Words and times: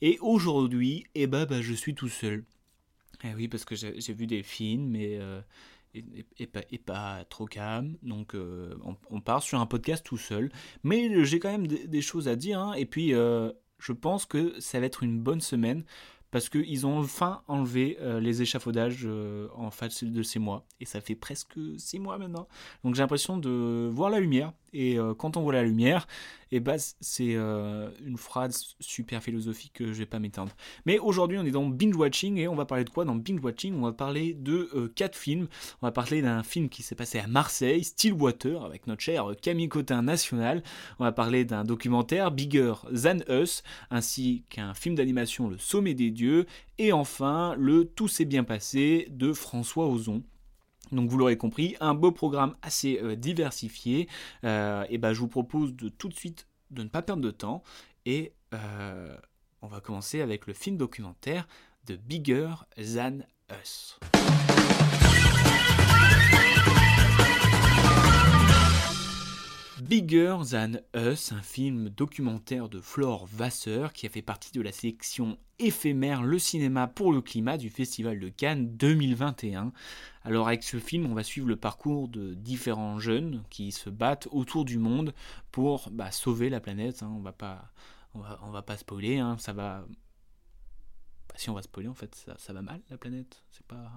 Et 0.00 0.18
aujourd'hui, 0.20 1.06
eh 1.14 1.26
ben, 1.26 1.46
bah, 1.46 1.60
je 1.62 1.72
suis 1.72 1.94
tout 1.94 2.08
seul. 2.08 2.44
Eh 3.24 3.34
oui, 3.34 3.48
parce 3.48 3.64
que 3.64 3.74
j'ai 3.74 4.12
vu 4.14 4.26
des 4.26 4.42
films, 4.42 4.88
mais 4.88 5.18
euh, 5.18 5.40
et, 5.94 6.78
pas, 6.78 7.24
trop 7.24 7.46
calme. 7.46 7.96
Donc 8.02 8.34
euh, 8.34 8.74
on, 9.10 9.20
part 9.20 9.42
sur 9.42 9.60
un 9.60 9.66
podcast 9.66 10.04
tout 10.04 10.18
seul. 10.18 10.50
Mais 10.82 11.24
j'ai 11.24 11.38
quand 11.38 11.50
même 11.50 11.66
des, 11.66 12.02
choses 12.02 12.28
à 12.28 12.36
dire. 12.36 12.60
Hein. 12.60 12.74
et 12.74 12.86
puis 12.86 13.14
euh, 13.14 13.52
je 13.78 13.92
pense 13.92 14.26
que 14.26 14.58
ça 14.60 14.80
va 14.80 14.86
être 14.86 15.02
une 15.02 15.20
bonne 15.20 15.40
semaine 15.40 15.84
parce 16.30 16.48
qu'ils 16.48 16.86
ont 16.86 16.98
enfin 16.98 17.42
enlevé 17.48 17.98
euh, 18.00 18.20
les 18.20 18.42
échafaudages 18.42 19.02
euh, 19.04 19.48
en 19.54 19.70
face 19.70 20.04
de 20.04 20.22
ces 20.22 20.38
mois. 20.38 20.64
Et 20.78 20.84
ça 20.84 21.00
fait 21.00 21.14
presque 21.14 21.58
six 21.76 21.98
mois 21.98 22.18
maintenant. 22.18 22.46
Donc 22.84 22.94
j'ai 22.94 23.02
l'impression 23.02 23.36
de 23.36 23.88
voir 23.92 24.10
la 24.10 24.20
lumière. 24.20 24.52
Et 24.72 24.98
euh, 24.98 25.14
quand 25.14 25.36
on 25.36 25.42
voit 25.42 25.52
la 25.52 25.62
lumière, 25.62 26.06
et 26.52 26.60
bah, 26.60 26.76
c'est 26.78 27.34
euh, 27.34 27.90
une 28.04 28.16
phrase 28.16 28.74
super 28.80 29.22
philosophique 29.22 29.72
que 29.74 29.92
je 29.92 29.98
vais 29.98 30.06
pas 30.06 30.18
m'éteindre. 30.18 30.52
Mais 30.84 30.98
aujourd'hui, 30.98 31.38
on 31.38 31.44
est 31.44 31.50
dans 31.50 31.66
binge 31.66 31.94
watching 31.94 32.38
et 32.38 32.48
on 32.48 32.56
va 32.56 32.64
parler 32.64 32.84
de 32.84 32.90
quoi? 32.90 33.04
Dans 33.04 33.14
binge 33.14 33.40
watching 33.42 33.74
On 33.76 33.82
va 33.82 33.92
parler 33.92 34.34
de 34.34 34.68
euh, 34.74 34.92
quatre 34.94 35.16
films. 35.16 35.46
On 35.80 35.86
va 35.86 35.92
parler 35.92 36.22
d'un 36.22 36.42
film 36.42 36.68
qui 36.68 36.82
s'est 36.82 36.96
passé 36.96 37.18
à 37.18 37.26
Marseille, 37.26 37.84
Stillwater, 37.84 38.64
avec 38.64 38.86
notre 38.86 39.02
cher 39.02 39.26
Camille 39.40 39.68
Cotin 39.68 40.02
national. 40.02 40.62
On 40.98 41.04
va 41.04 41.12
parler 41.12 41.44
d'un 41.44 41.64
documentaire 41.64 42.30
Bigger 42.32 42.74
Than 42.92 43.18
Us, 43.28 43.62
ainsi 43.90 44.44
qu'un 44.48 44.74
film 44.74 44.94
d'animation 44.96 45.48
Le 45.48 45.58
Sommet 45.58 45.94
des 45.94 46.10
Dieux. 46.10 46.46
Et 46.78 46.92
enfin, 46.92 47.54
le 47.58 47.84
Tout 47.84 48.08
s'est 48.08 48.24
bien 48.24 48.44
passé 48.44 49.06
de 49.10 49.32
François 49.32 49.86
Ozon. 49.86 50.22
Donc 50.92 51.08
vous 51.08 51.18
l'aurez 51.18 51.36
compris, 51.36 51.76
un 51.80 51.94
beau 51.94 52.12
programme 52.12 52.54
assez 52.62 52.98
euh, 53.02 53.16
diversifié. 53.16 54.08
Euh, 54.44 54.84
et 54.88 54.98
ben 54.98 55.12
je 55.12 55.20
vous 55.20 55.28
propose 55.28 55.74
de 55.74 55.88
tout 55.88 56.08
de 56.08 56.14
suite 56.14 56.46
de 56.70 56.82
ne 56.82 56.88
pas 56.88 57.02
perdre 57.02 57.22
de 57.22 57.30
temps. 57.30 57.62
Et 58.06 58.32
euh, 58.54 59.16
on 59.62 59.68
va 59.68 59.80
commencer 59.80 60.20
avec 60.20 60.46
le 60.46 60.54
film 60.54 60.76
documentaire 60.76 61.46
de 61.86 61.96
Bigger 61.96 62.54
Than 62.76 63.20
Us. 63.62 63.98
Bigger 69.78 70.36
Than 70.50 70.72
Us, 70.94 71.32
un 71.32 71.42
film 71.42 71.88
documentaire 71.88 72.68
de 72.68 72.80
Flore 72.80 73.26
Vasseur 73.26 73.92
qui 73.92 74.06
a 74.06 74.10
fait 74.10 74.20
partie 74.20 74.52
de 74.52 74.60
la 74.60 74.72
sélection 74.72 75.38
éphémère 75.58 76.22
Le 76.22 76.38
cinéma 76.38 76.86
pour 76.86 77.12
le 77.12 77.22
climat 77.22 77.56
du 77.56 77.70
Festival 77.70 78.18
de 78.20 78.28
Cannes 78.28 78.76
2021. 78.76 79.72
Alors 80.24 80.48
avec 80.48 80.64
ce 80.64 80.78
film, 80.78 81.06
on 81.06 81.14
va 81.14 81.22
suivre 81.22 81.48
le 81.48 81.56
parcours 81.56 82.08
de 82.08 82.34
différents 82.34 82.98
jeunes 82.98 83.42
qui 83.48 83.72
se 83.72 83.88
battent 83.88 84.28
autour 84.32 84.64
du 84.64 84.78
monde 84.78 85.14
pour 85.50 85.88
bah, 85.90 86.10
sauver 86.10 86.50
la 86.50 86.60
planète. 86.60 87.02
Hein. 87.02 87.12
On 87.16 87.20
va 87.20 87.32
pas, 87.32 87.72
on 88.14 88.50
va, 88.50 88.62
pas 88.62 88.76
spoiler, 88.76 89.18
hein. 89.18 89.36
ça 89.38 89.52
va. 89.52 89.86
Bah, 91.28 91.34
si 91.36 91.48
on 91.48 91.54
va 91.54 91.62
spoiler, 91.62 91.88
en 91.88 91.94
fait, 91.94 92.14
ça, 92.14 92.34
ça 92.38 92.52
va 92.52 92.60
mal 92.60 92.82
la 92.90 92.98
planète. 92.98 93.44
C'est 93.50 93.66
pas, 93.66 93.90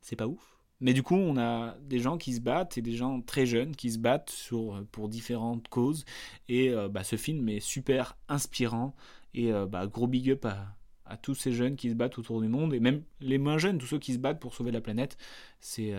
c'est 0.00 0.16
pas 0.16 0.28
ouf. 0.28 0.61
Mais 0.82 0.94
du 0.94 1.04
coup, 1.04 1.14
on 1.14 1.38
a 1.38 1.76
des 1.80 2.00
gens 2.00 2.18
qui 2.18 2.34
se 2.34 2.40
battent 2.40 2.76
et 2.76 2.82
des 2.82 2.96
gens 2.96 3.22
très 3.22 3.46
jeunes 3.46 3.76
qui 3.76 3.92
se 3.92 3.98
battent 3.98 4.34
euh, 4.52 4.82
pour 4.90 5.08
différentes 5.08 5.68
causes. 5.68 6.04
Et 6.48 6.70
euh, 6.70 6.88
bah, 6.88 7.04
ce 7.04 7.14
film 7.14 7.48
est 7.48 7.60
super 7.60 8.18
inspirant. 8.28 8.94
Et 9.32 9.52
euh, 9.52 9.64
bah, 9.66 9.86
gros 9.86 10.08
big 10.08 10.28
up 10.30 10.44
à, 10.44 11.16
tous 11.18 11.36
ces 11.36 11.52
jeunes 11.52 11.76
qui 11.76 11.90
se 11.90 11.94
battent 11.94 12.18
autour 12.18 12.40
du 12.40 12.48
monde. 12.48 12.74
Et 12.74 12.80
même 12.80 13.04
les 13.20 13.38
moins 13.38 13.58
jeunes, 13.58 13.78
tous 13.78 13.86
ceux 13.86 13.98
qui 14.00 14.12
se 14.12 14.18
battent 14.18 14.40
pour 14.40 14.56
sauver 14.56 14.72
la 14.72 14.80
planète. 14.80 15.16
C'est 15.60 15.94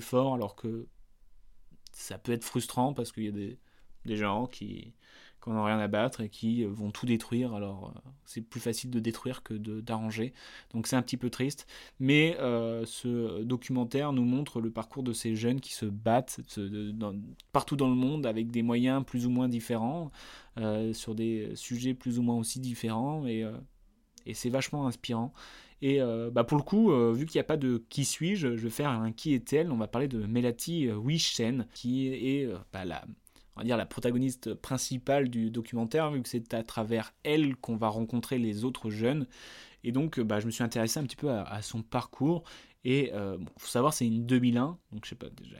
fort 0.00 0.34
alors 0.34 0.56
que 0.56 0.86
ça 1.92 2.16
peut 2.16 2.32
être 2.32 2.44
frustrant 2.44 2.94
parce 2.94 3.12
qu'il 3.12 3.24
y 3.24 3.28
a 3.28 3.56
des 4.06 4.16
gens 4.16 4.46
qui, 4.46 4.94
qu'on 5.44 5.52
n'a 5.52 5.64
rien 5.64 5.78
à 5.78 5.88
battre 5.88 6.22
et 6.22 6.30
qui 6.30 6.64
euh, 6.64 6.68
vont 6.70 6.90
tout 6.90 7.04
détruire. 7.04 7.52
Alors 7.52 7.92
euh, 7.94 8.10
c'est 8.24 8.40
plus 8.40 8.60
facile 8.60 8.90
de 8.90 8.98
détruire 8.98 9.42
que 9.42 9.52
d'arranger. 9.52 10.32
Donc 10.72 10.86
c'est 10.86 10.96
un 10.96 11.02
petit 11.02 11.18
peu 11.18 11.28
triste. 11.28 11.66
Mais 12.00 12.36
euh, 12.40 12.86
ce 12.86 13.42
documentaire 13.42 14.14
nous 14.14 14.24
montre 14.24 14.62
le 14.62 14.70
parcours 14.70 15.02
de 15.02 15.12
ces 15.12 15.36
jeunes 15.36 15.60
qui 15.60 15.74
se 15.74 15.84
battent 15.84 16.40
partout 17.52 17.76
dans 17.76 17.88
le 17.88 17.94
monde 17.94 18.24
avec 18.24 18.50
des 18.50 18.62
moyens 18.62 19.04
plus 19.04 19.26
ou 19.26 19.30
moins 19.30 19.48
différents, 19.48 20.10
sur 20.92 21.14
des 21.14 21.54
sujets 21.56 21.94
plus 21.94 22.18
ou 22.18 22.22
moins 22.22 22.36
aussi 22.36 22.60
différents. 22.60 23.26
Et, 23.26 23.44
et 24.24 24.34
c'est 24.34 24.50
vachement 24.50 24.86
inspirant. 24.86 25.32
Et 25.82 26.00
bah 26.32 26.44
pour 26.44 26.56
le 26.56 26.62
coup, 26.62 26.90
vu 27.12 27.26
qu'il 27.26 27.38
n'y 27.38 27.40
a 27.40 27.44
pas 27.44 27.56
de 27.56 27.84
qui 27.88 28.04
suis-je, 28.04 28.56
je 28.56 28.62
vais 28.62 28.70
faire 28.70 28.90
un 28.90 29.12
qui 29.12 29.34
est-elle. 29.34 29.70
On 29.72 29.76
va 29.76 29.88
parler 29.88 30.08
de 30.08 30.24
Melati 30.26 30.88
Wishen, 30.88 31.66
qui 31.74 32.08
est 32.08 32.48
bah, 32.72 32.84
la 32.84 33.04
on 33.56 33.60
va 33.60 33.64
dire, 33.64 33.76
la 33.76 33.86
protagoniste 33.86 34.54
principale 34.54 35.28
du 35.28 35.50
documentaire, 35.50 36.10
vu 36.10 36.22
que 36.22 36.28
c'est 36.28 36.54
à 36.54 36.62
travers 36.62 37.14
elle 37.22 37.56
qu'on 37.56 37.76
va 37.76 37.88
rencontrer 37.88 38.38
les 38.38 38.64
autres 38.64 38.90
jeunes. 38.90 39.26
Et 39.84 39.92
donc, 39.92 40.18
bah, 40.20 40.40
je 40.40 40.46
me 40.46 40.50
suis 40.50 40.64
intéressé 40.64 40.98
un 40.98 41.04
petit 41.04 41.16
peu 41.16 41.30
à, 41.30 41.60
son 41.62 41.82
parcours. 41.82 42.44
Et 42.86 43.12
euh, 43.14 43.38
faut 43.58 43.68
savoir, 43.68 43.94
c'est 43.94 44.06
une 44.06 44.26
2001, 44.26 44.78
donc 44.92 45.04
je 45.04 45.10
sais 45.10 45.14
pas, 45.14 45.28
déjà, 45.30 45.56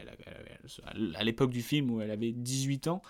à 1.15 1.25
l'époque 1.25 1.50
du 1.50 1.62
film 1.62 1.91
où 1.91 2.03
elle 2.03 2.10
avait 2.10 2.33
18 2.33 2.88
ans. 2.88 3.00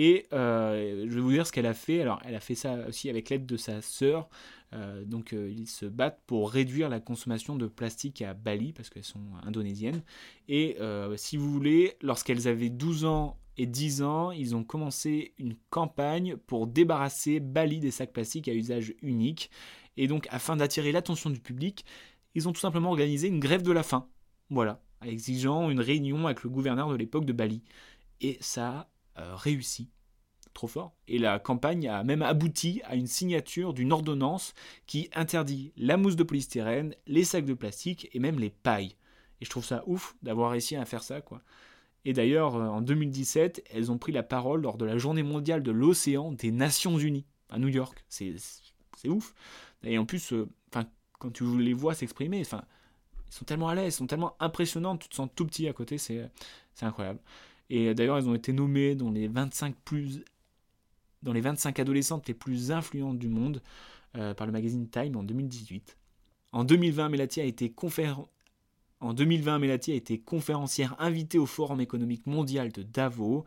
Et 0.00 0.26
euh, 0.32 1.06
je 1.08 1.14
vais 1.14 1.20
vous 1.20 1.32
dire 1.32 1.44
ce 1.44 1.50
qu'elle 1.50 1.66
a 1.66 1.74
fait. 1.74 2.00
Alors, 2.00 2.20
elle 2.24 2.36
a 2.36 2.40
fait 2.40 2.54
ça 2.54 2.86
aussi 2.86 3.10
avec 3.10 3.30
l'aide 3.30 3.46
de 3.46 3.56
sa 3.56 3.82
sœur. 3.82 4.28
Euh, 4.72 5.04
donc, 5.04 5.32
euh, 5.32 5.50
ils 5.50 5.66
se 5.66 5.86
battent 5.86 6.20
pour 6.26 6.52
réduire 6.52 6.88
la 6.88 7.00
consommation 7.00 7.56
de 7.56 7.66
plastique 7.66 8.22
à 8.22 8.32
Bali, 8.32 8.72
parce 8.72 8.90
qu'elles 8.90 9.02
sont 9.02 9.24
indonésiennes. 9.42 10.02
Et 10.48 10.76
si 11.16 11.36
vous 11.36 11.50
voulez, 11.50 11.96
lorsqu'elles 12.00 12.46
avaient 12.46 12.70
12 12.70 13.04
ans 13.06 13.38
et 13.58 13.66
10 13.66 14.02
ans, 14.02 14.30
ils 14.30 14.54
ont 14.54 14.62
commencé 14.62 15.34
une 15.36 15.56
campagne 15.68 16.36
pour 16.36 16.68
débarrasser 16.68 17.40
Bali 17.40 17.80
des 17.80 17.90
sacs 17.90 18.12
plastiques 18.12 18.46
à 18.46 18.54
usage 18.54 18.94
unique. 19.02 19.50
Et 19.96 20.06
donc, 20.06 20.28
afin 20.30 20.56
d'attirer 20.56 20.92
l'attention 20.92 21.28
du 21.28 21.40
public, 21.40 21.84
ils 22.36 22.48
ont 22.48 22.52
tout 22.52 22.60
simplement 22.60 22.90
organisé 22.90 23.26
une 23.26 23.40
grève 23.40 23.62
de 23.62 23.72
la 23.72 23.82
faim. 23.82 24.08
Voilà, 24.48 24.80
exigeant 25.04 25.70
une 25.70 25.80
réunion 25.80 26.26
avec 26.26 26.44
le 26.44 26.50
gouverneur 26.50 26.88
de 26.88 26.94
l'époque 26.94 27.24
de 27.24 27.32
Bali. 27.32 27.64
Et 28.20 28.38
ça 28.40 28.88
a 29.16 29.22
euh, 29.22 29.34
réussi. 29.34 29.90
Trop 30.54 30.68
fort. 30.68 30.94
Et 31.08 31.18
la 31.18 31.40
campagne 31.40 31.88
a 31.88 32.04
même 32.04 32.22
abouti 32.22 32.80
à 32.84 32.94
une 32.94 33.08
signature 33.08 33.74
d'une 33.74 33.92
ordonnance 33.92 34.54
qui 34.86 35.10
interdit 35.14 35.72
la 35.76 35.96
mousse 35.96 36.16
de 36.16 36.22
polystyrène, 36.22 36.94
les 37.08 37.24
sacs 37.24 37.44
de 37.44 37.54
plastique 37.54 38.08
et 38.12 38.20
même 38.20 38.38
les 38.38 38.50
pailles. 38.50 38.94
Et 39.40 39.44
je 39.44 39.50
trouve 39.50 39.64
ça 39.64 39.82
ouf 39.86 40.16
d'avoir 40.22 40.52
réussi 40.52 40.76
à 40.76 40.84
faire 40.84 41.02
ça, 41.02 41.20
quoi. 41.20 41.42
Et 42.08 42.14
d'ailleurs, 42.14 42.56
euh, 42.56 42.68
en 42.68 42.80
2017, 42.80 43.64
elles 43.70 43.92
ont 43.92 43.98
pris 43.98 44.12
la 44.12 44.22
parole 44.22 44.62
lors 44.62 44.78
de 44.78 44.86
la 44.86 44.96
journée 44.96 45.22
mondiale 45.22 45.62
de 45.62 45.70
l'océan 45.70 46.32
des 46.32 46.50
Nations 46.50 46.96
Unies 46.96 47.26
à 47.50 47.58
New 47.58 47.68
York. 47.68 48.02
C'est 48.08 48.34
ouf. 49.08 49.34
Et 49.82 49.98
en 49.98 50.06
plus, 50.06 50.32
euh, 50.32 50.48
quand 51.18 51.30
tu 51.30 51.44
les 51.58 51.74
vois 51.74 51.94
s'exprimer, 51.94 52.40
enfin, 52.40 52.64
ils 53.28 53.34
sont 53.34 53.44
tellement 53.44 53.68
à 53.68 53.74
l'aise, 53.74 53.96
sont 53.96 54.06
tellement 54.06 54.36
impressionnants, 54.40 54.96
tu 54.96 55.10
te 55.10 55.16
sens 55.16 55.28
tout 55.34 55.44
petit 55.44 55.68
à 55.68 55.74
côté, 55.74 55.98
c'est 55.98 56.30
incroyable. 56.80 57.20
Et 57.68 57.92
d'ailleurs, 57.92 58.16
elles 58.16 58.28
ont 58.30 58.34
été 58.34 58.54
nommées 58.54 58.94
dans 58.94 59.10
les 59.10 59.28
25 59.28 59.76
plus 59.84 60.24
dans 61.22 61.34
les 61.34 61.42
25 61.42 61.78
adolescentes 61.78 62.26
les 62.26 62.32
plus 62.32 62.72
influentes 62.72 63.18
du 63.18 63.28
monde 63.28 63.60
euh, 64.16 64.32
par 64.32 64.46
le 64.46 64.52
magazine 64.54 64.88
Time 64.88 65.14
en 65.16 65.24
2018. 65.24 65.98
En 66.52 66.64
2020, 66.64 67.10
Melati 67.10 67.42
a 67.42 67.44
été 67.44 67.70
conférence 67.70 68.28
en 69.00 69.14
2020, 69.14 69.58
Melati 69.60 69.92
a 69.92 69.94
été 69.94 70.18
conférencière 70.20 70.96
invitée 70.98 71.38
au 71.38 71.46
Forum 71.46 71.80
économique 71.80 72.26
mondial 72.26 72.72
de 72.72 72.82
Davos 72.82 73.44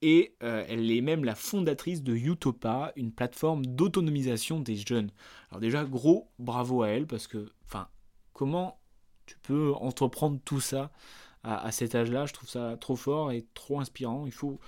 et 0.00 0.34
euh, 0.42 0.64
elle 0.68 0.90
est 0.90 1.00
même 1.00 1.24
la 1.24 1.34
fondatrice 1.34 2.02
de 2.02 2.14
Utopa, 2.14 2.92
une 2.96 3.12
plateforme 3.12 3.66
d'autonomisation 3.66 4.60
des 4.60 4.76
jeunes. 4.76 5.10
Alors 5.50 5.60
déjà, 5.60 5.84
gros 5.84 6.30
bravo 6.38 6.82
à 6.82 6.88
elle 6.88 7.06
parce 7.06 7.26
que, 7.26 7.52
enfin, 7.66 7.88
comment 8.32 8.80
tu 9.26 9.38
peux 9.42 9.72
entreprendre 9.74 10.38
tout 10.44 10.60
ça 10.60 10.90
à, 11.42 11.70
cet 11.72 11.94
âge-là? 11.94 12.26
Je 12.26 12.32
trouve 12.32 12.48
ça 12.48 12.76
trop 12.80 12.96
fort 12.96 13.32
et 13.32 13.46
trop 13.54 13.80
inspirant. 13.80 14.24
Il 14.26 14.32
faut, 14.32 14.58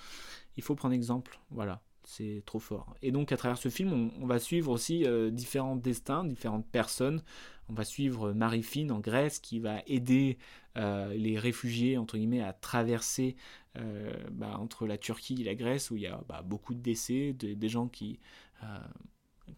il 0.57 0.63
faut 0.63 0.75
prendre 0.75 0.95
exemple. 0.95 1.39
Voilà 1.51 1.83
c'est 2.07 2.43
trop 2.47 2.61
fort. 2.61 2.95
Et 3.03 3.13
donc 3.13 3.33
à 3.33 3.37
travers 3.37 3.59
ce 3.59 3.69
film, 3.69 4.11
on, 4.21 4.27
va 4.27 4.39
suivre 4.39 4.71
aussi 4.71 5.05
euh, 5.05 5.31
différents 5.31 5.77
destins, 5.77 6.25
différentes 6.25 6.67
personnes 6.67 7.23
on 7.69 7.75
va 7.75 7.85
suivre 7.85 8.33
Marie-Fine 8.33 8.93
en 8.93 9.01
Grèce 9.01 9.39
qui 9.39 9.59
va 9.59 9.83
aider 9.87 10.39
euh, 10.77 11.13
les 11.15 11.39
réfugiés 11.39 11.99
entre 11.99 12.17
guillemets 12.17 12.43
à 12.43 12.53
traverser 12.53 13.37
euh, 13.77 14.13
bah, 14.31 14.57
entre 14.59 14.87
la 14.87 14.99
Turquie 14.99 15.41
et 15.41 15.45
la 15.45 15.55
Grèce 15.55 15.91
où 15.91 15.97
il 15.97 16.03
y 16.03 16.07
a 16.07 16.23
bah, 16.29 16.43
beaucoup 16.43 16.75
de 16.75 16.81
décès, 16.81 17.33
des 17.33 17.69
gens 17.69 17.89
qui, 17.89 18.21
euh, 18.63 18.67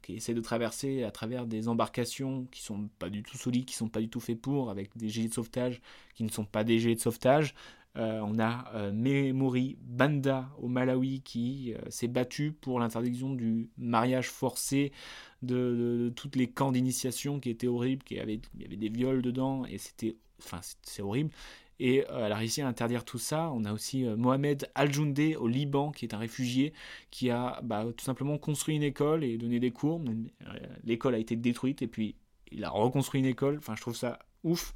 qui 0.02 0.14
essaie 0.14 0.34
de 0.34 0.40
traverser 0.40 1.04
à 1.04 1.10
travers 1.10 1.46
des 1.46 1.68
embarcations 1.68 2.46
qui 2.50 2.62
sont 2.62 2.88
pas 2.98 3.10
du 3.10 3.22
tout 3.22 3.36
solides, 3.36 3.66
qui 3.66 3.74
sont 3.74 3.88
pas 3.88 4.00
du 4.00 4.08
tout 4.08 4.20
faits 4.20 4.40
pour, 4.40 4.70
avec 4.70 4.96
des 4.96 5.08
gilets 5.08 5.28
de 5.28 5.34
sauvetage 5.34 5.80
qui 6.14 6.24
ne 6.24 6.30
sont 6.30 6.46
pas 6.46 6.64
des 6.64 6.78
gilets 6.78 6.94
de 6.94 7.00
sauvetage. 7.00 7.54
Euh, 7.98 8.20
on 8.24 8.38
a 8.38 8.70
euh, 8.74 8.92
Memori 8.92 9.76
Banda 9.80 10.48
au 10.58 10.68
Malawi 10.68 11.20
qui 11.22 11.74
euh, 11.74 11.78
s'est 11.90 12.06
battu 12.06 12.52
pour 12.52 12.78
l'interdiction 12.78 13.34
du 13.34 13.70
mariage 13.76 14.28
forcé, 14.28 14.92
de, 15.42 16.12
toutes 16.14 16.36
les 16.36 16.48
camps 16.48 16.70
d'initiation 16.70 17.40
qui 17.40 17.50
étaient 17.50 17.66
horribles, 17.66 18.04
qui 18.04 18.20
avait, 18.20 18.40
il 18.54 18.62
y 18.62 18.64
avait 18.64 18.76
des 18.76 18.88
viols 18.88 19.22
dedans 19.22 19.64
et 19.66 19.78
c'était, 19.78 20.16
enfin 20.40 20.60
c'est 20.82 21.02
horrible. 21.02 21.30
Et 21.80 22.04
elle 22.08 22.32
a 22.32 22.34
réussi 22.34 22.60
à 22.60 22.66
interdire 22.66 23.04
tout 23.04 23.20
ça. 23.20 23.52
On 23.52 23.64
a 23.64 23.72
aussi 23.72 24.02
Mohamed 24.02 24.68
Al-Joundé 24.74 25.36
au 25.36 25.46
Liban, 25.46 25.92
qui 25.92 26.06
est 26.06 26.14
un 26.14 26.18
réfugié, 26.18 26.72
qui 27.12 27.30
a 27.30 27.60
bah, 27.62 27.86
tout 27.96 28.04
simplement 28.04 28.36
construit 28.36 28.74
une 28.74 28.82
école 28.82 29.22
et 29.22 29.38
donné 29.38 29.60
des 29.60 29.70
cours. 29.70 30.02
L'école 30.82 31.14
a 31.14 31.18
été 31.18 31.36
détruite 31.36 31.80
et 31.80 31.86
puis 31.86 32.16
il 32.50 32.64
a 32.64 32.70
reconstruit 32.70 33.20
une 33.20 33.26
école. 33.26 33.58
Enfin, 33.58 33.76
je 33.76 33.80
trouve 33.80 33.94
ça 33.94 34.18
ouf. 34.42 34.74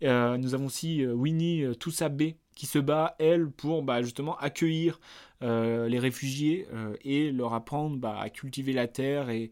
nous 0.00 0.54
avons 0.54 0.66
aussi 0.66 1.04
Winnie 1.04 1.64
Toussabé 1.80 2.36
qui 2.54 2.66
se 2.66 2.78
bat, 2.78 3.16
elle, 3.18 3.50
pour 3.50 3.82
bah, 3.82 4.02
justement 4.02 4.36
accueillir 4.38 5.00
euh, 5.42 5.88
les 5.88 5.98
réfugiés 5.98 6.66
euh, 6.72 6.96
et 7.02 7.30
leur 7.32 7.54
apprendre 7.54 7.96
bah, 7.96 8.18
à 8.18 8.30
cultiver 8.30 8.72
la 8.72 8.88
terre 8.88 9.30
et, 9.30 9.50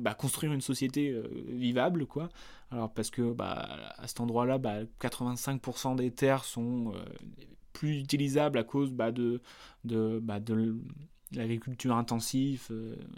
bah, 0.00 0.14
construire 0.14 0.52
une 0.52 0.60
société 0.60 1.10
euh, 1.10 1.22
vivable, 1.48 2.06
quoi. 2.06 2.28
Alors, 2.70 2.92
parce 2.92 3.10
que 3.10 3.34
à 3.38 4.06
cet 4.06 4.20
endroit-là, 4.20 4.58
85% 5.00 5.96
des 5.96 6.10
terres 6.10 6.44
sont 6.44 6.92
plus 7.72 8.00
utilisables 8.00 8.58
à 8.58 8.64
cause 8.64 8.92
de, 8.92 9.40
l'agriculture 11.32 11.96
intensive, 11.96 12.68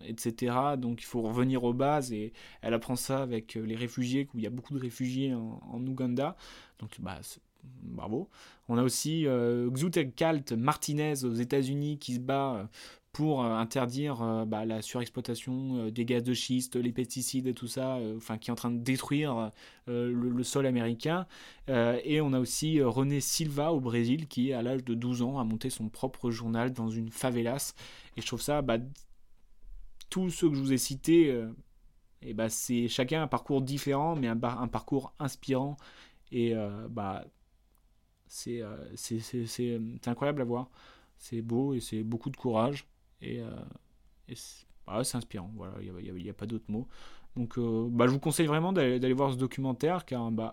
etc. 0.05 0.57
Donc 0.77 1.01
il 1.01 1.07
faut 1.07 1.23
revenir 1.23 1.65
aux 1.65 1.73
bases 1.73 2.13
et 2.13 2.35
elle 2.61 2.75
apprend 2.75 2.97
ça 2.97 3.23
avec 3.23 3.55
les 3.55 3.77
réfugiés, 3.77 4.29
où 4.35 4.39
il 4.39 4.45
y 4.45 4.47
a 4.47 4.51
beaucoup 4.51 4.75
de 4.75 4.81
réfugiés 4.81 5.33
en, 5.33 5.87
Ouganda. 5.87 6.37
Donc 6.79 7.01
bravo. 7.83 8.29
On 8.69 8.79
a 8.79 8.83
aussi 8.83 9.27
euh, 9.27 9.71
Kalt 10.17 10.53
Martinez 10.53 11.25
aux 11.25 11.35
États-Unis 11.35 11.99
qui 11.99 12.15
se 12.15 12.21
bat 12.21 12.55
euh, 12.55 12.65
pour 13.13 13.43
euh, 13.43 13.55
interdire 13.55 14.23
euh, 14.23 14.45
bah, 14.45 14.65
la 14.65 14.83
surexploitation 14.83 15.89
des 15.89 16.05
gaz 16.05 16.23
de 16.23 16.35
schiste, 16.35 16.77
les 16.77 16.93
pesticides 16.93 17.47
et 17.47 17.55
tout 17.55 17.67
ça, 17.67 17.99
qui 18.41 18.51
est 18.51 18.53
en 18.53 18.57
train 18.57 18.71
de 18.71 18.83
détruire 18.83 19.51
le, 19.87 20.43
sol 20.43 20.67
américain. 20.67 21.27
et 21.69 22.21
on 22.21 22.33
a 22.33 22.41
aussi 22.41 22.83
René 22.83 23.21
Silva 23.21 23.73
au 23.73 23.81
Brésil 23.81 24.29
qui, 24.29 24.53
à 24.53 24.63
l'âge 24.63 24.85
de 24.85 24.95
12 24.95 25.23
ans, 25.23 25.39
a 25.39 25.45
monté 25.45 25.71
son 25.71 25.89
propre 25.89 26.31
journal 26.31 26.73
dans 26.73 26.91
une 26.91 27.11
favelas. 27.11 27.75
Et 28.17 28.21
je 28.21 28.27
trouve 28.27 28.43
ça, 28.43 28.61
bah, 28.63 28.79
tous 30.11 30.31
ceux 30.31 30.51
que 30.51 30.55
je 30.55 30.61
vous 30.61 30.73
ai 30.73 30.79
cités, 30.79 31.43
et 32.23 32.35
bah, 32.35 32.49
c'est 32.49 32.89
chacun 32.89 33.23
un 33.23 33.29
parcours 33.29 33.63
différent, 33.63 34.17
mais 34.17 34.29
un, 34.29 34.37
parcours 34.37 35.15
inspirant. 35.19 35.77
Et 36.33 36.55
c'est 38.29 38.63
incroyable 40.07 40.43
à 40.43 40.45
voir. 40.45 40.71
C'est 41.19 41.43
beau 41.43 41.75
et 41.75 41.81
c'est 41.81 42.03
beaucoup 42.03 42.31
de 42.31 42.37
courage. 42.37 42.87
Et, 43.23 43.41
euh, 43.41 43.51
bah 44.87 45.03
c'est 45.05 45.17
inspirant. 45.17 45.51
Voilà, 45.57 45.75
il 45.81 46.23
n'y 46.23 46.31
a, 46.31 46.35
pas 46.35 46.47
d'autre 46.47 46.67
mot. 46.69 46.87
Donc, 47.37 47.59
euh, 47.59 47.89
bah, 47.91 48.07
je 48.07 48.13
vous 48.13 48.19
conseille 48.21 48.47
vraiment 48.47 48.73
d'aller 48.73 49.13
voir 49.13 49.33
ce 49.33 49.37
documentaire 49.37 50.05
car 50.05 50.31
bah, 50.31 50.53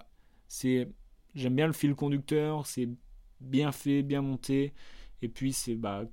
j'aime 0.50 1.56
bien 1.56 1.68
le 1.68 1.74
fil 1.74 1.96
conducteur. 1.96 2.66
C'est 2.66 2.90
bien 3.42 3.72
fait, 3.72 4.04
bien 4.04 4.22
monté. 4.22 4.74
Et 5.22 5.30
puis, 5.30 5.54
c'est, 5.54 5.75
bah, 5.75 6.04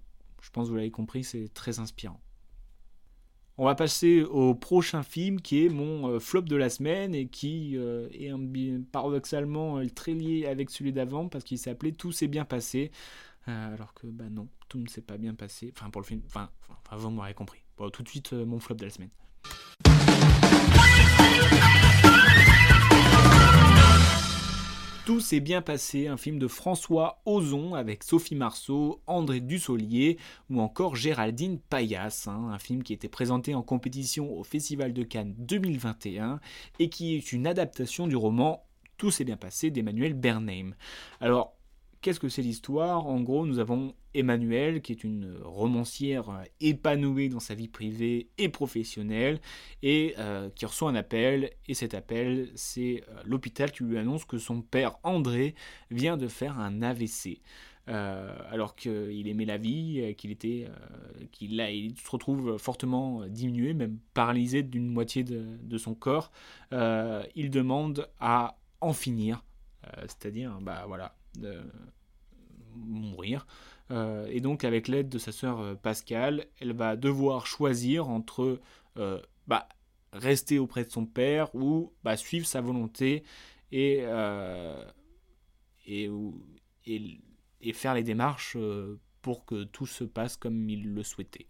je 0.41 0.51
pense 0.51 0.67
que 0.67 0.71
vous 0.71 0.77
l'avez 0.77 0.91
compris, 0.91 1.25
c'est 1.25 1.53
très 1.53 1.79
inspirant. 1.81 2.21
On 3.63 3.67
va 3.67 3.75
passer 3.75 4.23
au 4.23 4.55
prochain 4.55 5.03
film 5.03 5.39
qui 5.39 5.67
est 5.67 5.69
mon 5.69 6.09
euh, 6.09 6.19
flop 6.19 6.41
de 6.41 6.57
la 6.57 6.71
semaine 6.71 7.15
et 7.15 7.27
qui 7.27 7.77
euh, 7.77 8.09
est 8.11 8.33
paradoxalement 8.91 9.77
euh, 9.77 9.87
très 9.95 10.15
lié 10.15 10.47
avec 10.47 10.71
celui 10.71 10.95
d'avant 10.95 11.29
parce 11.29 11.45
qu'il 11.45 11.59
s'appelait 11.59 11.93
Tout 11.93 12.11
s'est 12.11 12.27
bien 12.27 12.47
passé. 12.47 12.91
alors 13.47 13.93
que 13.93 14.07
bah 14.07 14.31
non, 14.31 14.49
tout 14.71 14.79
ne 14.79 14.89
s'est 14.89 15.03
pas 15.03 15.19
bien 15.19 15.35
passé. 15.35 15.75
Enfin 15.77 15.91
pour 15.91 16.01
le 16.01 16.07
film, 16.07 16.23
enfin, 16.25 16.49
enfin 16.71 16.97
vous 16.97 17.11
m'aurez 17.11 17.35
compris. 17.35 17.61
Bon, 17.77 17.91
tout 17.91 18.03
de 18.03 18.09
suite 18.09 18.33
mon 18.33 18.61
flop 18.61 18.77
de 18.77 18.87
la 18.87 18.91
semaine. 18.91 19.11
Tout 25.11 25.19
s'est 25.19 25.41
bien 25.41 25.61
passé, 25.61 26.07
un 26.07 26.17
film 26.17 26.39
de 26.39 26.47
François 26.47 27.21
Ozon 27.27 27.75
avec 27.75 28.05
Sophie 28.05 28.37
Marceau, 28.37 29.03
André 29.09 29.41
Dussolier 29.41 30.19
ou 30.51 30.61
encore 30.61 30.95
Géraldine 30.95 31.59
Payas, 31.59 32.27
hein, 32.29 32.51
un 32.53 32.61
film 32.61 32.85
qui 32.85 32.93
était 32.93 33.09
présenté 33.09 33.57
en 33.57 33.63
compétition 33.63 34.33
au 34.39 34.45
Festival 34.45 34.93
de 34.93 35.03
Cannes 35.03 35.35
2021 35.37 36.39
et 36.79 36.91
qui 36.91 37.17
est 37.17 37.33
une 37.33 37.49
adaptation 37.49 38.07
du 38.07 38.15
roman 38.15 38.65
Tout 38.99 39.11
s'est 39.11 39.25
bien 39.25 39.37
passé 39.37 39.73
d'Emmanuel 39.73 40.15
Bernheim. 40.15 40.75
Qu'est-ce 42.03 42.19
que 42.19 42.31
c'est 42.31 42.41
l'histoire? 42.41 43.07
En 43.07 43.21
gros, 43.21 43.45
nous 43.45 43.59
avons 43.59 43.95
Emmanuelle, 44.15 44.81
qui 44.81 44.93
est 44.93 45.05
une 45.05 45.37
romancière 45.43 46.45
épanouie 46.59 47.29
dans 47.29 47.41
sa 47.41 47.55
vie 47.55 47.69
privée 47.69 48.31
et 48.39 48.49
professionnelle, 48.49 49.39
et 49.83 50.15
euh, 50.19 50.49
qui 50.55 50.65
reçoit 50.65 50.89
un 50.89 50.95
appel, 50.95 51.51
et 51.69 51.75
cet 51.75 51.93
appel, 51.93 52.51
c'est 52.55 53.05
euh, 53.07 53.21
l'hôpital 53.27 53.71
qui 53.71 53.85
lui 53.85 53.99
annonce 53.99 54.25
que 54.25 54.39
son 54.39 54.63
père 54.63 54.97
André 55.03 55.55
vient 55.91 56.17
de 56.17 56.27
faire 56.27 56.59
un 56.59 56.81
AVC. 56.81 57.43
Euh, 57.89 58.35
alors 58.51 58.77
qu'il 58.77 59.29
aimait 59.29 59.45
la 59.45 59.59
vie, 59.59 60.15
qu'il 60.17 60.31
était, 60.31 60.69
qu'il 61.33 61.53
il 61.53 61.99
se 61.99 62.11
retrouve 62.11 62.57
fortement 62.57 63.27
diminué, 63.27 63.75
même 63.75 63.99
paralysé 64.15 64.63
d'une 64.63 64.89
moitié 64.89 65.23
de, 65.23 65.59
de, 65.63 65.77
son 65.77 65.95
corps, 65.95 66.31
il 66.73 67.51
demande 67.51 68.09
à 68.21 68.57
en 68.81 68.95
finir, 68.95 69.45
c'est-à-dire, 70.03 70.59
bah 70.61 70.85
voilà, 70.87 71.15
mourir. 72.75 73.47
Euh, 73.91 74.27
et 74.31 74.41
donc 74.41 74.65
avec 74.65 74.89
l'aide 74.89 75.09
de 75.09 75.19
sa 75.19 75.33
sœur 75.33 75.61
euh, 75.61 75.75
Pascal, 75.75 76.47
elle 76.61 76.73
va 76.73 76.97
devoir 76.97 77.47
choisir 77.47 78.09
entre 78.09 78.61
euh, 78.97 79.21
bah, 79.47 79.69
rester 80.13 80.59
auprès 80.59 80.85
de 80.85 80.91
son 80.91 81.07
père 81.07 81.55
ou 81.55 81.93
bah, 82.05 82.17
suivre 82.17 82.47
sa 82.47 82.61
volonté 82.61 83.25
et, 83.73 84.03
faire 87.73 87.95
les 87.95 88.03
démarches 88.03 88.57
pour 89.23 89.45
que 89.45 89.65
tout 89.65 89.87
se 89.87 90.05
passe 90.05 90.37
comme 90.37 90.69
il 90.69 90.93
le 90.95 91.03
souhaitait. 91.03 91.47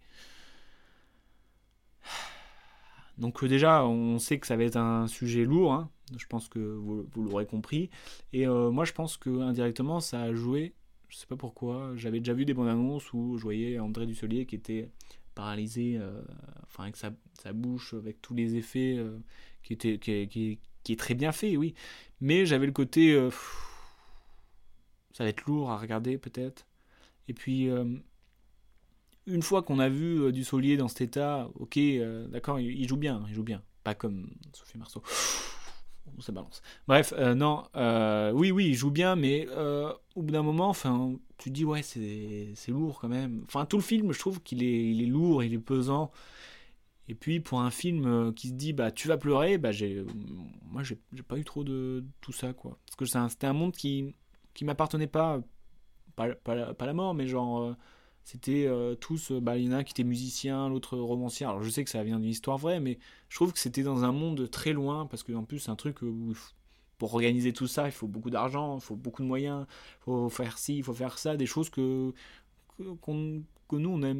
Donc 3.17 3.43
déjà, 3.45 3.85
on 3.85 4.17
sait 4.17 4.39
que 4.39 4.47
ça 4.47 4.55
va 4.55 4.63
être 4.63 4.77
un 4.77 5.07
sujet 5.07 5.43
lourd, 5.43 5.73
hein. 5.73 5.91
Je 6.17 6.25
pense 6.27 6.49
que 6.49 6.59
vous, 6.59 7.05
l'aurez 7.15 7.45
compris. 7.45 7.89
Et 8.33 8.47
moi, 8.47 8.85
je 8.85 8.93
pense 8.93 9.17
que 9.17 9.29
indirectement, 9.41 9.99
ça 9.99 10.21
a 10.21 10.33
joué 10.33 10.73
je 11.11 11.17
sais 11.17 11.27
pas 11.27 11.35
pourquoi. 11.35 11.91
J'avais 11.97 12.19
déjà 12.19 12.33
vu 12.33 12.45
des 12.45 12.53
bandes 12.53 12.69
annonces 12.69 13.11
où 13.11 13.37
je 13.37 13.43
voyais 13.43 13.77
André 13.79 14.05
Dussolier 14.05 14.45
qui 14.45 14.55
était 14.55 14.89
paralysé, 15.35 15.97
euh, 15.97 16.21
enfin 16.63 16.83
avec 16.83 16.95
sa, 16.95 17.11
bouche, 17.53 17.93
avec 17.93 18.21
tous 18.21 18.33
les 18.33 18.55
effets, 18.55 18.95
euh, 18.97 19.19
qui, 19.61 19.77
qui, 19.77 20.59
est 20.89 20.99
très 20.99 21.13
bien 21.13 21.33
fait, 21.33 21.57
oui. 21.57 21.73
Mais 22.21 22.45
j'avais 22.45 22.65
le 22.65 22.71
côté. 22.71 23.13
Euh, 23.13 23.29
ça 25.13 25.25
va 25.25 25.29
être 25.29 25.45
lourd 25.45 25.69
à 25.69 25.77
regarder 25.77 26.17
peut-être. 26.17 26.65
Et 27.27 27.33
puis. 27.33 27.69
une 29.27 29.43
fois 29.43 29.61
qu'on 29.61 29.79
a 29.79 29.89
vu 29.89 30.31
Dussolier 30.31 30.77
dans 30.77 30.87
cet 30.87 31.01
état, 31.01 31.49
ok, 31.55 31.77
d'accord, 32.29 32.59
il, 32.59 32.79
il, 32.79 32.87
joue 32.87 32.97
bien, 32.97 33.23
il 33.27 33.33
joue 33.35 33.43
bien. 33.43 33.61
Pas 33.83 33.95
comme 33.95 34.29
Sophie 34.53 34.77
Marceau 34.77 35.03
ça 36.19 36.31
balance. 36.31 36.61
Bref, 36.87 37.13
euh, 37.17 37.33
non, 37.33 37.63
euh, 37.75 38.31
oui, 38.31 38.51
oui, 38.51 38.67
il 38.67 38.75
joue 38.75 38.91
bien, 38.91 39.15
mais 39.15 39.47
euh, 39.49 39.91
au 40.15 40.21
bout 40.21 40.31
d'un 40.31 40.43
moment, 40.43 40.69
enfin, 40.69 41.13
tu 41.37 41.49
te 41.49 41.55
dis, 41.55 41.65
ouais, 41.65 41.81
c'est 41.81 42.53
lourd 42.69 42.99
quand 42.99 43.09
même. 43.09 43.43
Enfin, 43.45 43.65
tout 43.65 43.77
le 43.77 43.83
film, 43.83 44.11
je 44.11 44.19
trouve 44.19 44.41
qu'il 44.41 44.63
est, 44.63 44.91
il 44.91 45.01
est 45.01 45.07
lourd, 45.07 45.43
il 45.43 45.53
est 45.53 45.59
pesant. 45.59 46.11
Et 47.07 47.15
puis, 47.15 47.39
pour 47.39 47.61
un 47.61 47.71
film 47.71 48.33
qui 48.33 48.49
se 48.49 48.53
dit, 48.53 48.73
bah, 48.73 48.91
tu 48.91 49.07
vas 49.07 49.17
pleurer, 49.17 49.57
bah, 49.57 49.71
j'ai, 49.71 50.05
moi, 50.63 50.83
j'ai 50.83 50.97
pas 51.27 51.37
eu 51.37 51.43
trop 51.43 51.63
de 51.63 52.05
tout 52.21 52.31
ça, 52.31 52.53
quoi. 52.53 52.77
Parce 52.85 52.95
que 52.95 53.05
c'était 53.29 53.47
un, 53.47 53.53
monde 53.53 53.73
qui, 53.73 54.15
qui 54.53 54.65
m'appartenait 54.65 55.07
pas, 55.07 55.41
pas, 56.15 56.29
pas, 56.35 56.85
la 56.85 56.93
mort, 56.93 57.13
mais 57.13 57.27
genre 57.27 57.75
c'était 58.23 58.65
euh, 58.67 58.95
tous, 58.95 59.31
euh, 59.31 59.41
bah, 59.41 59.57
il 59.57 59.65
y 59.65 59.69
en 59.69 59.73
a 59.73 59.83
qui 59.83 59.91
était 59.91 60.03
musicien, 60.03 60.69
l'autre 60.69 60.97
romancier. 60.97 61.45
Alors 61.45 61.63
je 61.63 61.69
sais 61.69 61.83
que 61.83 61.89
ça 61.89 62.03
vient 62.03 62.19
d'une 62.19 62.29
histoire 62.29 62.57
vraie, 62.57 62.79
mais 62.79 62.99
je 63.29 63.35
trouve 63.35 63.51
que 63.53 63.59
c'était 63.59 63.83
dans 63.83 64.03
un 64.03 64.11
monde 64.11 64.49
très 64.49 64.73
loin, 64.73 65.05
parce 65.05 65.23
qu'en 65.23 65.43
plus 65.43 65.59
c'est 65.59 65.71
un 65.71 65.75
truc 65.75 66.01
où 66.01 66.33
pour 66.97 67.15
organiser 67.15 67.51
tout 67.51 67.67
ça, 67.67 67.87
il 67.87 67.91
faut 67.91 68.07
beaucoup 68.07 68.29
d'argent, 68.29 68.77
il 68.77 68.81
faut 68.81 68.95
beaucoup 68.95 69.23
de 69.23 69.27
moyens, 69.27 69.65
il 69.69 70.03
faut 70.03 70.29
faire 70.29 70.57
ci, 70.57 70.77
il 70.77 70.83
faut 70.83 70.93
faire 70.93 71.17
ça, 71.17 71.35
des 71.35 71.47
choses 71.47 71.69
que, 71.69 72.13
que, 72.77 72.83
nous, 73.75 73.89
on 73.89 73.97
n'a 73.97 74.13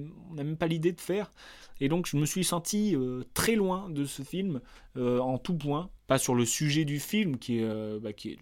même 0.43 0.57
pas 0.57 0.67
l'idée 0.67 0.91
de 0.91 1.01
faire. 1.01 1.31
Et 1.79 1.89
donc 1.89 2.07
je 2.07 2.17
me 2.17 2.25
suis 2.25 2.43
senti 2.43 2.95
euh, 2.95 3.23
très 3.33 3.55
loin 3.55 3.89
de 3.89 4.05
ce 4.05 4.23
film, 4.23 4.61
en 4.97 5.37
tout 5.37 5.55
point, 5.55 5.89
pas 6.07 6.17
sur 6.17 6.33
le 6.33 6.45
sujet 6.45 6.85
du 6.85 6.99
film, 6.99 7.37
qui 7.37 7.59
est, 7.59 7.99
bah, 7.99 8.13
qui, 8.13 8.31
est, 8.31 8.39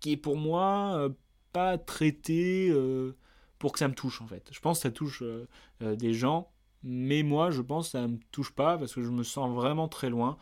qui 0.00 0.12
est 0.12 0.16
pour 0.16 0.36
moi 0.36 1.08
pas 1.52 1.78
traité 1.78 2.70
pour 3.62 3.70
que 3.70 3.78
ça 3.78 3.86
me 3.86 3.94
touche 3.94 4.20
en 4.20 4.26
fait. 4.26 4.48
Je 4.50 4.58
pense 4.58 4.78
que 4.78 4.82
ça 4.82 4.90
touche 4.90 5.22
euh, 5.22 5.46
euh, 5.82 5.94
des 5.94 6.14
gens 6.14 6.50
mais 6.82 7.22
moi, 7.22 7.52
je 7.52 7.62
pense 7.62 7.86
que 7.86 7.90
ça 7.92 8.08
me 8.08 8.18
touche 8.32 8.50
pas 8.50 8.76
parce 8.76 8.92
que 8.92 9.04
je 9.04 9.10
me 9.10 9.22
sens 9.22 9.54
vraiment 9.54 9.86
très 9.86 10.10
loin. 10.10 10.36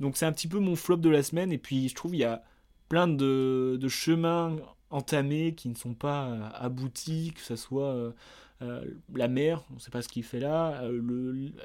Donc 0.00 0.16
c'est 0.16 0.26
un 0.26 0.32
petit 0.32 0.48
peu 0.48 0.58
mon 0.58 0.74
flop 0.74 0.96
de 0.96 1.08
la 1.08 1.22
semaine. 1.22 1.52
Et 1.52 1.58
puis 1.58 1.88
je 1.88 1.94
trouve 1.94 2.10
qu'il 2.10 2.20
y 2.20 2.24
a 2.24 2.42
plein 2.88 3.06
de, 3.06 3.78
chemins 3.88 4.56
entamés 4.90 5.54
qui 5.54 5.68
ne 5.68 5.76
sont 5.76 5.94
pas 5.94 6.26
euh, 6.26 6.48
aboutis, 6.54 7.32
que 7.32 7.40
ce 7.42 7.54
soit 7.54 8.12
la 9.14 9.28
mère, 9.28 9.62
on 9.70 9.74
ne 9.74 9.78
sait 9.78 9.90
pas 9.92 10.02
ce 10.02 10.08
qu'il 10.08 10.24
fait 10.24 10.40
là, 10.40 10.82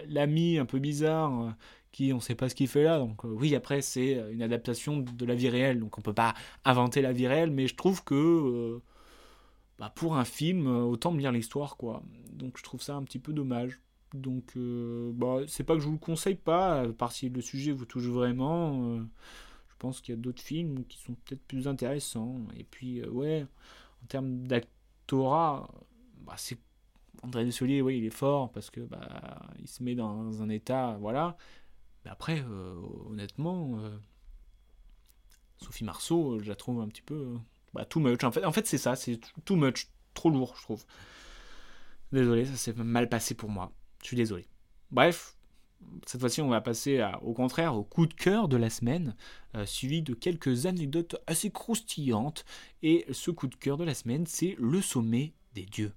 l'ami 0.09 0.59
un 0.59 0.65
peu 0.65 0.77
bizarre, 0.77 1.55
qui 1.91 2.13
on 2.13 2.17
ne 2.17 2.21
sait 2.21 2.35
pas 2.35 2.49
ce 2.49 2.55
qu'il 2.55 2.67
fait 2.67 2.83
là. 2.83 2.99
Donc 2.99 3.23
oui, 3.23 3.55
après 3.55 3.81
c'est 3.81 4.21
une 4.31 4.43
adaptation 4.43 4.97
de 4.99 5.25
la 5.25 5.33
vie 5.33 5.49
réelle, 5.49 5.79
donc 5.79 5.97
on 5.97 6.01
peut 6.01 6.13
pas 6.13 6.35
inventer 6.65 7.01
la 7.01 7.13
vie 7.13 7.25
réelle, 7.25 7.49
mais 7.49 7.67
je 7.67 7.75
trouve 7.75 8.03
que 8.03 8.79
bah, 9.79 9.91
pour 9.95 10.17
un 10.17 10.25
film, 10.25 10.67
autant 10.67 11.11
me 11.11 11.19
lire 11.19 11.31
l'histoire, 11.31 11.77
quoi. 11.77 12.03
Donc 12.33 12.57
je 12.57 12.63
trouve 12.63 12.81
ça 12.81 12.95
un 12.95 13.03
petit 13.03 13.19
peu 13.19 13.33
dommage. 13.33 13.81
Donc, 14.13 14.53
euh, 14.57 15.11
bah, 15.13 15.41
c'est 15.47 15.63
pas 15.63 15.75
que 15.75 15.81
je 15.81 15.85
vous 15.85 15.93
le 15.93 15.99
conseille 15.99 16.35
pas, 16.35 16.81
à 16.81 16.87
part 16.87 17.11
si 17.11 17.29
le 17.29 17.41
sujet 17.41 17.71
vous 17.71 17.85
touche 17.85 18.05
vraiment. 18.05 18.83
Euh, 18.83 19.03
je 19.69 19.75
pense 19.77 20.01
qu'il 20.01 20.15
y 20.15 20.17
a 20.17 20.21
d'autres 20.21 20.41
films 20.41 20.85
qui 20.85 20.99
sont 20.99 21.13
peut-être 21.13 21.43
plus 21.43 21.67
intéressants. 21.67 22.37
Et 22.57 22.63
puis, 22.63 23.01
euh, 23.01 23.09
ouais, 23.09 23.45
en 24.03 24.07
termes 24.07 24.47
d'actorat, 24.47 25.69
bah, 26.25 26.33
c'est 26.37 26.57
André 27.21 27.45
Dussolier, 27.45 27.81
oui, 27.81 27.97
il 27.99 28.05
est 28.05 28.09
fort 28.09 28.51
parce 28.51 28.69
que 28.69 28.81
bah, 28.81 29.41
il 29.59 29.67
se 29.67 29.83
met 29.83 29.95
dans 29.95 30.41
un 30.41 30.49
état, 30.49 30.97
voilà. 30.99 31.37
Mais 32.05 32.11
après, 32.11 32.43
honnêtement, 33.07 33.77
Sophie 35.57 35.83
Marceau, 35.83 36.39
je 36.39 36.47
la 36.47 36.55
trouve 36.55 36.79
un 36.79 36.87
petit 36.87 37.01
peu 37.01 37.35
bah, 37.73 37.85
too 37.85 37.99
much. 37.99 38.23
En 38.23 38.31
fait, 38.31 38.67
c'est 38.67 38.77
ça, 38.77 38.95
c'est 38.95 39.19
too 39.45 39.55
much, 39.55 39.87
trop 40.13 40.29
lourd, 40.29 40.55
je 40.57 40.63
trouve. 40.63 40.85
Désolé, 42.11 42.45
ça 42.45 42.55
s'est 42.55 42.73
mal 42.73 43.09
passé 43.09 43.35
pour 43.35 43.49
moi. 43.49 43.71
Je 44.01 44.07
suis 44.07 44.17
désolé. 44.17 44.47
Bref, 44.91 45.35
cette 46.05 46.19
fois-ci, 46.19 46.41
on 46.41 46.49
va 46.49 46.61
passer 46.61 47.05
au 47.21 47.33
contraire 47.33 47.75
au 47.75 47.83
coup 47.83 48.05
de 48.05 48.13
cœur 48.13 48.47
de 48.47 48.57
la 48.57 48.69
semaine, 48.69 49.15
euh, 49.55 49.65
suivi 49.65 50.01
de 50.01 50.13
quelques 50.13 50.65
anecdotes 50.65 51.15
assez 51.27 51.51
croustillantes. 51.51 52.45
Et 52.81 53.05
ce 53.11 53.31
coup 53.31 53.47
de 53.47 53.55
cœur 53.55 53.77
de 53.77 53.83
la 53.83 53.93
semaine, 53.93 54.25
c'est 54.25 54.55
le 54.59 54.81
sommet 54.81 55.33
des 55.53 55.65
dieux. 55.65 55.93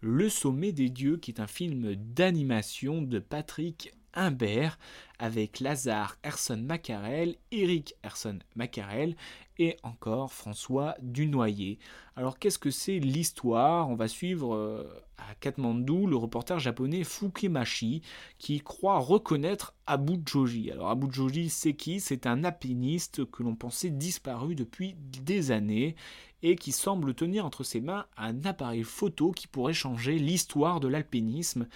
Le 0.00 0.28
sommet 0.28 0.72
des 0.72 0.88
dieux, 0.88 1.16
qui 1.16 1.30
est 1.30 1.40
un 1.40 1.46
film 1.46 1.94
d'animation 1.94 3.02
de 3.02 3.18
Patrick 3.20 3.92
Imbert, 4.14 4.78
avec 5.18 5.60
Lazare 5.60 6.18
Herson 6.22 6.56
Macarel, 6.56 7.36
Eric 7.50 7.94
Herson 8.02 8.38
Macarel 8.56 9.14
et 9.58 9.76
encore 9.82 10.32
François 10.32 10.96
Dunoyer. 11.00 11.78
Alors 12.16 12.38
qu'est-ce 12.38 12.58
que 12.58 12.70
c'est 12.70 12.98
l'histoire? 12.98 13.88
On 13.88 13.94
va 13.94 14.08
suivre 14.08 14.54
euh, 14.54 14.84
à 15.18 15.34
Katmandou 15.36 16.06
le 16.06 16.16
reporter 16.16 16.58
japonais 16.58 17.04
Fukemashi 17.04 18.02
qui 18.38 18.60
croit 18.60 18.98
reconnaître 18.98 19.74
Abu 19.86 20.14
Joji. 20.26 20.70
Alors 20.70 20.90
Abu 20.90 21.06
Joji 21.12 21.48
c'est 21.48 21.74
qui? 21.74 22.00
C'est 22.00 22.26
un 22.26 22.42
alpiniste 22.44 23.24
que 23.30 23.42
l'on 23.42 23.54
pensait 23.54 23.90
disparu 23.90 24.54
depuis 24.54 24.96
des 24.98 25.52
années 25.52 25.94
et 26.42 26.56
qui 26.56 26.72
semble 26.72 27.14
tenir 27.14 27.46
entre 27.46 27.62
ses 27.62 27.80
mains 27.80 28.06
un 28.16 28.44
appareil 28.44 28.82
photo 28.82 29.30
qui 29.30 29.46
pourrait 29.46 29.72
changer 29.72 30.18
l'histoire 30.18 30.80
de 30.80 30.88
l'alpinisme. 30.88 31.68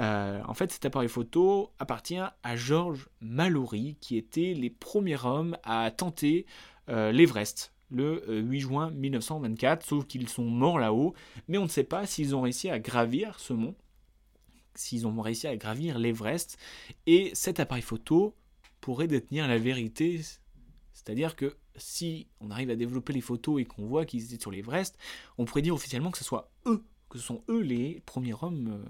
Euh, 0.00 0.40
en 0.46 0.54
fait, 0.54 0.72
cet 0.72 0.84
appareil 0.84 1.08
photo 1.08 1.72
appartient 1.78 2.18
à 2.18 2.56
Georges 2.56 3.08
Mallory, 3.20 3.96
qui 4.00 4.16
était 4.16 4.54
les 4.54 4.70
premiers 4.70 5.24
hommes 5.24 5.56
à 5.64 5.90
tenter 5.90 6.46
euh, 6.88 7.12
l'Everest 7.12 7.72
le 7.90 8.24
8 8.26 8.56
euh, 8.56 8.60
juin 8.60 8.90
1924, 8.90 9.84
sauf 9.84 10.06
qu'ils 10.06 10.28
sont 10.28 10.44
morts 10.44 10.78
là-haut, 10.78 11.14
mais 11.46 11.58
on 11.58 11.64
ne 11.64 11.68
sait 11.68 11.84
pas 11.84 12.06
s'ils 12.06 12.34
ont 12.34 12.40
réussi 12.40 12.70
à 12.70 12.78
gravir 12.78 13.38
ce 13.38 13.52
mont, 13.52 13.74
s'ils 14.74 15.06
ont 15.06 15.20
réussi 15.20 15.46
à 15.46 15.56
gravir 15.56 15.98
l'Everest, 15.98 16.58
et 17.06 17.30
cet 17.34 17.60
appareil 17.60 17.82
photo 17.82 18.34
pourrait 18.80 19.08
détenir 19.08 19.46
la 19.46 19.58
vérité, 19.58 20.22
c'est-à-dire 20.94 21.36
que 21.36 21.54
si 21.76 22.28
on 22.40 22.50
arrive 22.50 22.70
à 22.70 22.76
développer 22.76 23.12
les 23.12 23.20
photos 23.20 23.60
et 23.60 23.66
qu'on 23.66 23.86
voit 23.86 24.06
qu'ils 24.06 24.24
étaient 24.24 24.40
sur 24.40 24.50
l'Everest, 24.50 24.96
on 25.36 25.44
pourrait 25.44 25.62
dire 25.62 25.74
officiellement 25.74 26.10
que 26.10 26.18
ce 26.18 26.24
soit 26.24 26.50
eux, 26.66 26.84
que 27.10 27.18
ce 27.18 27.24
sont 27.24 27.44
eux 27.50 27.60
les 27.60 28.02
premiers 28.06 28.34
hommes 28.40 28.86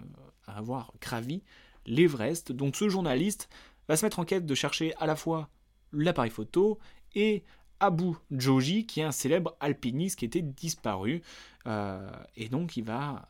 avoir 0.57 0.93
gravi 1.01 1.43
l'Everest. 1.87 2.53
Donc 2.53 2.77
ce 2.77 2.89
journaliste 2.89 3.49
va 3.89 3.97
se 3.97 4.05
mettre 4.05 4.19
en 4.19 4.25
quête 4.25 4.47
de 4.47 4.55
chercher 4.55 4.95
à 4.97 5.07
la 5.07 5.17
fois 5.17 5.49
l'appareil 5.93 6.31
photo 6.31 6.79
et 7.15 7.45
Abu 7.81 8.15
Joji, 8.31 8.87
qui 8.87 9.01
est 9.01 9.05
un 9.05 9.13
célèbre 9.13 9.57
alpiniste 9.61 10.19
qui 10.19 10.25
était 10.25 10.43
disparu. 10.43 11.23
Euh, 11.67 12.11
et 12.37 12.49
donc 12.49 12.77
il 12.77 12.85
va, 12.85 13.29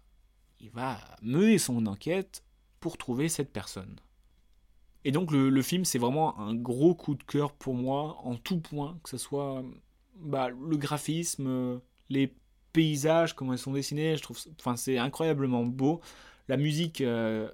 il 0.61 0.71
va 0.71 0.99
mener 1.23 1.59
son 1.59 1.87
enquête 1.87 2.45
pour 2.81 2.99
trouver 2.99 3.29
cette 3.29 3.53
personne. 3.53 3.97
Et 5.05 5.11
donc 5.11 5.33
le, 5.33 5.63
film, 5.63 5.85
c'est 5.85 5.99
vraiment 5.99 6.39
un 6.39 6.55
gros 6.55 6.95
coup 6.95 7.15
de 7.15 7.23
cœur 7.25 7.53
pour 7.53 7.75
moi, 7.75 8.19
en 8.23 8.37
tout 8.37 8.61
point, 8.61 8.99
que 9.03 9.11
ce 9.11 9.19
soit 9.19 9.65
bah, 10.17 10.49
le 10.51 10.77
graphisme, 10.77 11.81
les 12.09 12.33
paysages, 12.73 13.35
comment 13.35 13.53
ils 13.53 13.59
sont 13.59 13.73
dessinés, 13.73 14.17
je 14.17 14.23
trouve, 14.23 14.39
enfin 14.61 14.77
c'est 14.77 14.99
incroyablement 14.99 15.65
beau. 15.65 16.01
La 16.49 16.57
musique 16.57 17.01
euh, 17.01 17.49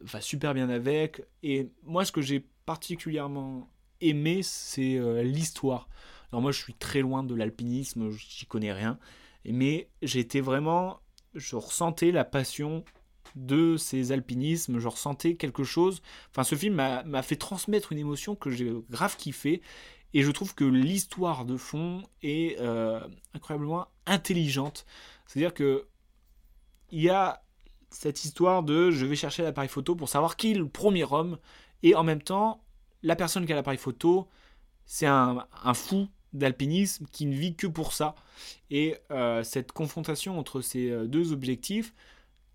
va 0.00 0.20
super 0.20 0.54
bien 0.54 0.68
avec. 0.68 1.22
Et 1.42 1.68
moi, 1.82 2.04
ce 2.04 2.12
que 2.12 2.22
j'ai 2.22 2.46
particulièrement 2.66 3.70
aimé, 4.00 4.42
c'est 4.42 4.96
euh, 4.96 5.22
l'histoire. 5.22 5.88
Alors 6.30 6.42
moi 6.42 6.52
je 6.52 6.58
suis 6.60 6.74
très 6.74 7.00
loin 7.00 7.22
de 7.22 7.34
l'alpinisme, 7.34 8.10
j'y 8.10 8.46
connais 8.46 8.72
rien, 8.72 8.98
mais 9.44 9.88
j'étais 10.02 10.40
vraiment, 10.40 11.00
je 11.34 11.56
ressentais 11.56 12.10
la 12.10 12.24
passion 12.24 12.84
de 13.36 13.76
ces 13.76 14.12
alpinismes, 14.12 14.78
je 14.78 14.88
ressentais 14.88 15.36
quelque 15.36 15.64
chose. 15.64 16.02
Enfin 16.30 16.42
ce 16.42 16.54
film 16.54 16.74
m'a 16.74 17.22
fait 17.22 17.36
transmettre 17.36 17.92
une 17.92 17.98
émotion 17.98 18.34
que 18.34 18.50
j'ai 18.50 18.72
grave 18.90 19.16
kiffé, 19.16 19.62
et 20.14 20.22
je 20.22 20.30
trouve 20.30 20.54
que 20.54 20.64
l'histoire 20.64 21.44
de 21.44 21.56
fond 21.56 22.02
est 22.22 22.58
euh, 22.60 23.00
incroyablement 23.34 23.86
intelligente. 24.06 24.86
C'est-à-dire 25.26 25.54
que 25.54 25.86
il 26.90 27.02
y 27.02 27.10
a 27.10 27.42
cette 27.90 28.24
histoire 28.24 28.62
de 28.62 28.90
je 28.90 29.06
vais 29.06 29.16
chercher 29.16 29.42
l'appareil 29.42 29.68
photo 29.68 29.94
pour 29.94 30.08
savoir 30.08 30.36
qui 30.36 30.52
est 30.52 30.54
le 30.54 30.68
premier 30.68 31.04
homme, 31.04 31.38
et 31.82 31.94
en 31.94 32.02
même 32.02 32.22
temps, 32.22 32.62
la 33.02 33.16
personne 33.16 33.46
qui 33.46 33.52
a 33.52 33.56
l'appareil 33.56 33.78
photo, 33.78 34.28
c'est 34.84 35.06
un, 35.06 35.46
fou 35.74 36.08
d'alpinisme 36.32 37.06
qui 37.12 37.26
ne 37.26 37.34
vit 37.34 37.54
que 37.54 37.66
pour 37.66 37.92
ça. 37.92 38.14
Et 38.70 38.96
euh, 39.10 39.42
cette 39.42 39.72
confrontation 39.72 40.38
entre 40.38 40.60
ces 40.60 40.90
euh, 40.90 41.06
deux 41.06 41.32
objectifs 41.32 41.94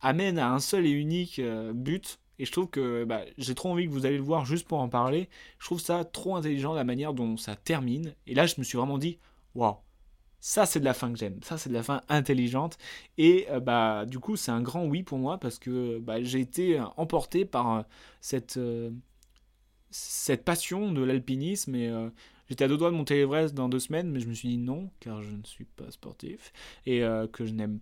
amène 0.02 0.40
à 0.40 0.52
un 0.52 0.60
seul 0.60 0.86
et 0.86 0.92
unique 0.92 1.40
euh, 1.40 1.74
but. 1.74 2.20
Et 2.40 2.46
je 2.46 2.52
trouve 2.52 2.70
que 2.70 3.06
bah, 3.06 3.22
j'ai 3.38 3.56
trop 3.56 3.70
envie 3.70 3.86
que 3.86 3.92
vous 3.92 4.06
allez 4.06 4.18
le 4.18 4.24
voir 4.24 4.46
juste 4.46 4.68
pour 4.68 4.80
en 4.80 4.90
parler. 4.90 5.30
Je 5.60 5.66
trouve 5.66 5.80
ça 5.80 6.04
trop 6.06 6.36
intelligent 6.36 6.74
la 6.74 6.84
manière 6.84 7.14
dont 7.14 7.38
ça 7.38 7.56
termine. 7.56 8.16
Et 8.28 8.34
là, 8.34 8.46
je 8.46 8.56
me 8.58 8.64
suis 8.64 8.78
vraiment 8.78 8.98
dit, 8.98 9.20
waouh, 9.56 9.78
ça 10.42 10.66
c'est 10.66 10.80
de 10.82 10.86
la 10.86 10.94
fin 10.94 11.12
que 11.12 11.18
j'aime. 11.18 11.40
Ça 11.44 11.58
c'est 11.58 11.70
de 11.70 11.74
la 11.74 11.84
fin 11.84 12.02
intelligente. 12.10 12.78
Et 13.18 13.48
bah 13.62 14.06
du 14.06 14.20
coup, 14.20 14.36
c'est 14.36 14.52
un 14.52 14.62
grand 14.62 14.86
oui 14.86 15.04
pour 15.04 15.20
moi 15.20 15.38
parce 15.40 15.60
que 15.60 16.00
bah, 16.00 16.22
j'ai 16.22 16.40
été 16.42 16.82
emporté 16.98 17.46
par 17.46 17.86
cette 18.22 18.60
cette 19.92 20.44
passion 20.46 20.92
de 20.92 21.04
l'alpinisme 21.04 21.76
et 21.76 21.92
J'étais 22.52 22.66
à 22.66 22.68
deux 22.68 22.76
doigts 22.76 22.92
de 22.92 22.98
monter 22.98 23.16
l'Everest 23.16 23.56
dans 23.56 23.70
deux 23.70 23.80
semaines, 23.80 24.12
mais 24.12 24.20
je 24.20 24.28
me 24.28 24.34
suis 24.34 24.50
dit 24.50 24.58
non, 24.58 24.90
car 25.00 25.22
je 25.22 25.30
ne 25.30 25.44
suis 25.46 25.64
pas 25.64 25.90
sportif 25.90 26.52
et 26.86 27.02
euh, 27.02 27.26
que 27.26 27.46
je 27.46 27.54
n'aime 27.54 27.80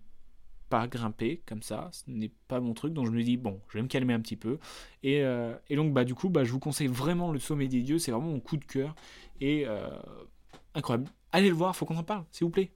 pas 0.69 0.87
grimper 0.87 1.41
comme 1.47 1.63
ça, 1.63 1.89
ce 1.91 2.03
n'est 2.05 2.31
pas 2.47 2.59
mon 2.59 2.75
truc, 2.75 2.93
donc 2.93 3.07
je 3.07 3.11
me 3.11 3.23
dis 3.23 3.35
bon, 3.35 3.59
je 3.69 3.79
vais 3.79 3.81
me 3.81 3.87
calmer 3.87 4.13
un 4.13 4.19
petit 4.19 4.35
peu. 4.35 4.59
Et, 5.01 5.23
euh, 5.23 5.55
donc 5.71 5.91
bah 5.91 6.03
du 6.05 6.13
coup, 6.13 6.29
bah, 6.29 6.43
je 6.43 6.51
vous 6.51 6.59
conseille 6.59 6.85
vraiment 6.85 7.31
le 7.31 7.39
sommet 7.39 7.67
des 7.67 7.81
dieux, 7.81 7.97
c'est 7.97 8.11
vraiment 8.11 8.29
mon 8.29 8.39
coup 8.39 8.57
de 8.57 8.65
cœur 8.65 8.93
et 9.41 9.65
euh, 9.65 9.89
incroyable. 10.75 11.09
Allez 11.31 11.49
le 11.49 11.55
voir, 11.55 11.75
faut 11.75 11.85
qu'on 11.85 11.97
en 11.97 12.03
parle, 12.03 12.25
s'il 12.31 12.45
vous 12.45 12.51
plaît. 12.51 12.71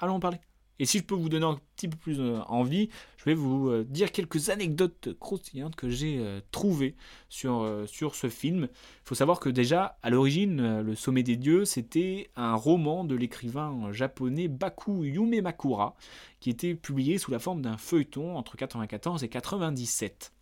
Allons 0.00 0.14
en 0.14 0.20
parler. 0.20 0.38
Et 0.80 0.86
si 0.86 0.98
je 0.98 1.04
peux 1.04 1.14
vous 1.14 1.28
donner 1.28 1.46
un 1.46 1.58
petit 1.76 1.88
peu 1.88 1.96
plus 1.96 2.20
euh, 2.20 2.40
envie, 2.48 2.88
je 3.18 3.24
vais 3.24 3.34
vous 3.34 3.68
euh, 3.68 3.84
dire 3.84 4.10
quelques 4.10 4.50
anecdotes 4.50 5.16
croustillantes 5.20 5.76
que 5.76 5.88
j'ai 5.88 6.18
euh, 6.18 6.40
trouvées 6.50 6.96
sur, 7.28 7.64
ce 7.86 8.28
film. 8.28 8.68
Il 8.72 9.08
faut 9.08 9.14
savoir 9.14 9.38
que 9.38 9.48
déjà, 9.48 9.98
à 10.02 10.10
l'origine, 10.10 10.80
Le 10.80 10.94
Sommet 10.96 11.22
des 11.22 11.36
Dieux, 11.36 11.64
c'était 11.64 12.30
un 12.34 12.54
roman 12.54 13.04
de 13.04 13.14
l'écrivain 13.14 13.92
japonais 13.92 14.48
Baku 14.48 15.04
Yumemakura, 15.04 15.94
qui 16.40 16.50
était 16.50 16.74
publié 16.74 17.18
sous 17.18 17.30
la 17.30 17.38
forme 17.38 17.62
d'un 17.62 17.76
feuilleton 17.76 18.36
entre 18.36 18.56
1994 18.56 19.22
et 19.22 19.26
1997. 19.26 20.32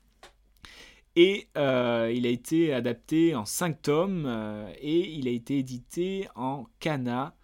Et 1.14 1.48
il 1.54 2.26
a 2.26 2.30
été 2.30 2.72
adapté 2.72 3.34
en 3.34 3.44
5 3.44 3.82
tomes 3.82 4.66
et 4.80 5.10
il 5.10 5.28
a 5.28 5.30
été 5.30 5.58
édité 5.58 6.26
en 6.34 6.66
kana 6.80 7.34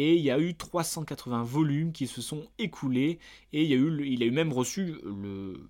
et 0.00 0.14
il 0.14 0.22
y 0.22 0.30
a 0.30 0.38
eu 0.38 0.54
380 0.54 1.42
volumes 1.42 1.92
qui 1.92 2.06
se 2.06 2.22
sont 2.22 2.46
écoulés 2.60 3.18
et 3.52 3.64
il, 3.64 4.22
a 4.22 4.26
eu, 4.26 4.30
même 4.30 4.52
reçu 4.52 4.94
le, 5.04 5.66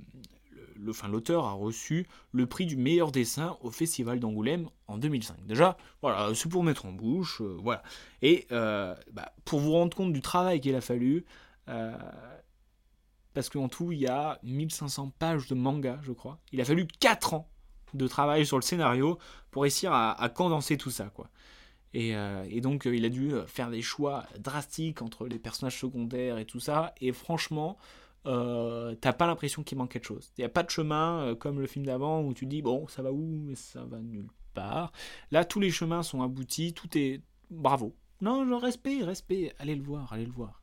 l'auteur 0.76 1.46
a 1.46 1.52
reçu 1.52 2.06
le 2.32 2.44
prix 2.44 2.66
du 2.66 2.76
meilleur 2.76 3.10
dessin 3.10 3.56
au 3.62 3.70
Festival 3.70 4.20
d'Angoulême 4.20 4.68
en 4.86 4.98
2005. 4.98 5.46
Déjà, 5.46 5.78
voilà, 6.02 6.34
c'est 6.34 6.50
pour 6.50 6.62
mettre 6.62 6.84
en 6.84 6.92
bouche, 6.92 7.40
euh, 7.40 7.56
voilà. 7.62 7.82
Et 8.20 8.46
euh, 8.52 8.94
bah, 9.14 9.32
pour 9.46 9.60
vous 9.60 9.72
rendre 9.72 9.96
compte 9.96 10.12
du 10.12 10.20
travail 10.20 10.60
qu'il 10.60 10.74
a 10.74 10.82
fallu, 10.82 11.24
euh, 11.70 11.96
parce 13.32 13.48
qu'en 13.48 13.68
tout, 13.68 13.92
il 13.92 14.00
y 14.00 14.08
a 14.08 14.38
1500 14.42 15.14
pages 15.18 15.48
de 15.48 15.54
manga, 15.54 15.98
je 16.02 16.12
crois. 16.12 16.38
Il 16.52 16.60
a 16.60 16.66
fallu 16.66 16.86
4 17.00 17.32
ans 17.32 17.48
de 17.94 18.06
travail 18.06 18.44
sur 18.44 18.58
le 18.58 18.62
scénario 18.62 19.18
pour 19.50 19.62
réussir 19.62 19.90
à, 19.94 20.28
condenser 20.28 20.76
tout 20.76 20.90
ça, 20.90 21.06
quoi. 21.06 21.30
Et, 21.94 22.14
euh, 22.14 22.60
donc, 22.60 22.86
il 22.86 23.04
a 23.04 23.08
dû 23.08 23.32
faire 23.46 23.70
des 23.70 23.82
choix 23.82 24.26
drastiques 24.38 25.02
entre 25.02 25.26
les 25.26 25.38
personnages 25.38 25.78
secondaires 25.78 26.38
et 26.38 26.44
tout 26.44 26.60
ça. 26.60 26.94
Et 27.00 27.12
franchement, 27.12 27.78
euh, 28.26 28.94
t'as 29.00 29.12
pas 29.12 29.26
l'impression 29.26 29.62
qu'il 29.62 29.78
manque 29.78 29.92
quelque 29.92 30.06
chose. 30.06 30.32
Il 30.36 30.42
n'y 30.42 30.44
a 30.44 30.50
pas 30.50 30.62
de 30.62 30.70
chemin 30.70 31.20
euh, 31.20 31.34
comme 31.34 31.60
le 31.60 31.66
film 31.66 31.86
d'avant 31.86 32.22
où 32.22 32.34
tu 32.34 32.46
dis 32.46 32.62
bon, 32.62 32.86
ça 32.88 33.02
va 33.02 33.12
où, 33.12 33.40
mais 33.44 33.54
ça 33.54 33.84
va 33.84 34.00
nulle 34.00 34.28
part. 34.54 34.92
Là, 35.30 35.44
tous 35.44 35.60
les 35.60 35.70
chemins 35.70 36.02
sont 36.02 36.22
aboutis, 36.22 36.74
tout 36.74 36.96
est 36.98 37.22
bravo. 37.50 37.94
Non, 38.20 38.58
respect, 38.58 39.02
respect, 39.04 39.54
allez 39.58 39.76
le 39.76 39.82
voir, 39.82 40.12
allez 40.12 40.26
le 40.26 40.32
voir. 40.32 40.62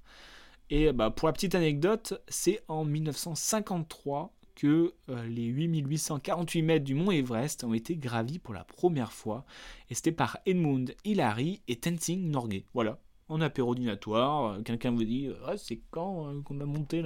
Et 0.70 0.92
bah, 0.92 1.10
pour 1.12 1.28
la 1.28 1.34
petite 1.34 1.56
anecdote, 1.56 2.22
c'est 2.28 2.62
en 2.68 2.84
1953 2.84 4.34
que 4.56 4.94
euh, 5.10 5.28
les 5.28 5.46
8848 5.46 6.62
mètres 6.62 6.86
du 6.86 6.96
mont 6.96 7.12
Everest 7.12 7.64
ont 7.64 7.74
été 7.74 7.96
gravis 7.96 8.40
pour 8.40 8.54
la 8.54 8.64
première 8.64 9.12
fois. 9.12 9.46
Et 9.90 9.96
c'était 9.96 10.12
par 10.12 10.38
Edmund 10.46 10.96
Hillary 11.04 11.62
et 11.68 11.76
Tenzing 11.76 12.30
Norgay. 12.32 12.66
Voilà, 12.74 13.00
en 13.28 13.42
apéro 13.42 13.76
dînatoire, 13.76 14.54
euh, 14.54 14.62
quelqu'un 14.62 14.92
vous 14.92 15.04
dit 15.04 15.28
euh, 15.28 15.58
c'est 15.58 15.82
quand 15.92 16.28
euh, 16.28 16.42
qu'on 16.42 16.60
a 16.62 16.66
monté 16.66 17.02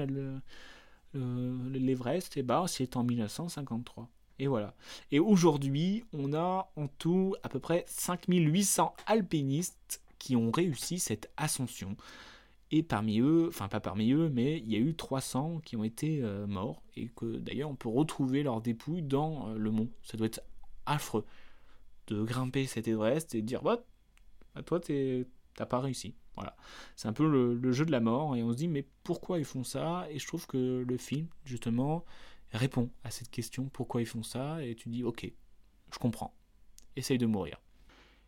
l'Everest? 1.13 2.37
Et 2.37 2.43
bah 2.43 2.65
c'est 2.67 2.95
en 2.97 3.03
1953. 3.03 4.09
Et 4.41 4.47
voilà. 4.47 4.73
Et 5.11 5.19
aujourd'hui, 5.19 6.05
on 6.13 6.33
a 6.33 6.71
en 6.75 6.87
tout 6.87 7.35
à 7.43 7.49
peu 7.49 7.59
près 7.59 7.83
5800 7.87 8.93
alpinistes 9.05 10.01
qui 10.17 10.35
ont 10.35 10.51
réussi 10.51 10.99
cette 10.99 11.29
ascension. 11.37 11.95
Et 12.71 12.83
parmi 12.83 13.19
eux, 13.19 13.47
enfin 13.47 13.67
pas 13.67 13.79
parmi 13.79 14.11
eux, 14.11 14.29
mais 14.29 14.59
il 14.59 14.71
y 14.71 14.75
a 14.75 14.79
eu 14.79 14.95
300 14.95 15.61
qui 15.65 15.75
ont 15.75 15.83
été 15.83 16.21
morts. 16.47 16.83
Et 16.95 17.07
que 17.07 17.37
d'ailleurs 17.37 17.69
on 17.69 17.75
peut 17.75 17.89
retrouver 17.89 18.43
leurs 18.43 18.61
dépouilles 18.61 19.01
dans 19.01 19.47
le 19.53 19.71
mont. 19.71 19.89
Ça 20.03 20.17
doit 20.17 20.27
être 20.27 20.41
affreux 20.85 21.25
de 22.07 22.23
grimper 22.23 22.65
cet 22.65 22.87
Everest 22.87 23.33
et 23.35 23.41
de 23.41 23.47
dire, 23.47 23.61
bah, 23.63 23.83
toi 24.65 24.79
t'es 24.79 25.25
t'as 25.55 25.65
pas 25.65 25.79
réussi. 25.79 26.15
Voilà. 26.35 26.55
C'est 26.95 27.09
un 27.09 27.13
peu 27.13 27.27
le, 27.29 27.71
jeu 27.73 27.85
de 27.85 27.91
la 27.91 27.99
mort 27.99 28.35
et 28.37 28.43
on 28.43 28.51
se 28.53 28.57
dit 28.57 28.69
mais 28.69 28.85
pourquoi 29.03 29.39
ils 29.39 29.45
font 29.45 29.63
ça? 29.65 30.07
Et 30.09 30.19
je 30.19 30.25
trouve 30.25 30.47
que 30.47 30.85
le 30.87 30.97
film 30.97 31.27
justement 31.43 32.05
répond 32.51 32.89
à 33.03 33.11
cette 33.11 33.29
question 33.29 33.65
pourquoi 33.67 34.01
ils 34.01 34.05
font 34.05 34.23
ça? 34.23 34.63
Et 34.63 34.75
tu 34.75 34.89
dis 34.89 35.03
ok, 35.03 35.29
je 35.91 35.99
comprends. 35.99 36.33
Essaye 36.95 37.17
de 37.17 37.25
mourir. 37.25 37.59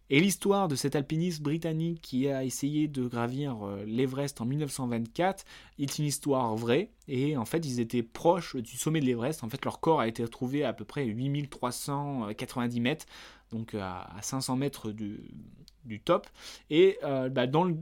Et 0.10 0.20
l'histoire 0.20 0.68
de 0.68 0.76
cet 0.76 0.96
alpiniste 0.96 1.42
britannique 1.42 2.02
qui 2.02 2.28
a 2.28 2.44
essayé 2.44 2.90
de 2.90 3.08
gravir 3.08 3.66
euh, 3.66 3.86
l'Everest 3.86 4.42
en 4.42 4.46
1924 4.46 5.46
est 5.80 6.00
une 6.00 6.06
histoire 6.06 6.54
vraie. 6.56 6.90
Et 7.08 7.38
en 7.38 7.46
fait, 7.46 7.66
ils 7.66 7.80
étaient 7.80 8.04
proches 8.04 8.58
du 8.58 8.76
sommet 8.76 9.00
de 9.00 9.06
l'Everest. 9.06 9.44
En 9.44 9.50
fait, 9.50 9.64
leur 9.64 9.80
corps 9.80 10.02
a 10.02 10.08
été 10.08 10.24
retrouvé 10.24 10.66
à 10.66 10.74
peu 10.74 10.84
près 10.84 11.06
8390 11.06 12.82
mètres, 12.82 13.06
donc 13.52 13.74
à 13.74 14.10
500 14.22 14.58
mètres 14.58 14.92
du, 14.92 16.02
top. 16.04 16.28
Et 16.70 16.98
euh, 17.04 17.30
bah, 17.30 17.48
dans, 17.48 17.64
le, 17.64 17.74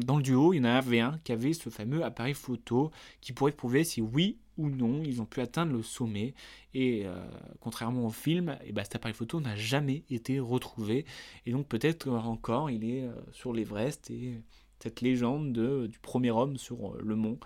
dans 0.00 0.16
le 0.16 0.22
duo, 0.22 0.54
il 0.54 0.58
y 0.58 0.60
en 0.60 0.64
avait 0.64 1.00
un 1.00 1.18
qui 1.22 1.30
avait 1.30 1.52
ce 1.52 1.70
fameux 1.70 2.04
appareil 2.04 2.34
photo 2.34 2.90
qui 3.20 3.32
pourrait 3.32 3.52
prouver 3.52 3.84
si 3.84 4.00
oui 4.00 4.38
ou 4.56 4.68
non 4.70 5.02
ils 5.02 5.20
ont 5.20 5.26
pu 5.26 5.40
atteindre 5.40 5.72
le 5.72 5.82
sommet. 5.82 6.34
Et 6.74 7.06
euh, 7.06 7.26
contrairement 7.60 8.06
au 8.06 8.10
film, 8.10 8.58
et 8.64 8.72
bah, 8.72 8.84
cet 8.84 8.96
appareil 8.96 9.14
photo 9.14 9.40
n'a 9.40 9.56
jamais 9.56 10.04
été 10.10 10.38
retrouvé. 10.38 11.06
Et 11.44 11.52
donc 11.52 11.68
peut-être 11.68 12.08
encore 12.08 12.70
il 12.70 12.84
est 12.84 13.04
euh, 13.04 13.12
sur 13.32 13.52
l'Everest 13.52 14.10
et 14.10 14.42
cette 14.80 15.00
légende 15.00 15.52
de, 15.52 15.86
du 15.86 15.98
premier 15.98 16.30
homme 16.30 16.56
sur 16.56 16.96
le 16.96 17.16
mont. 17.16 17.38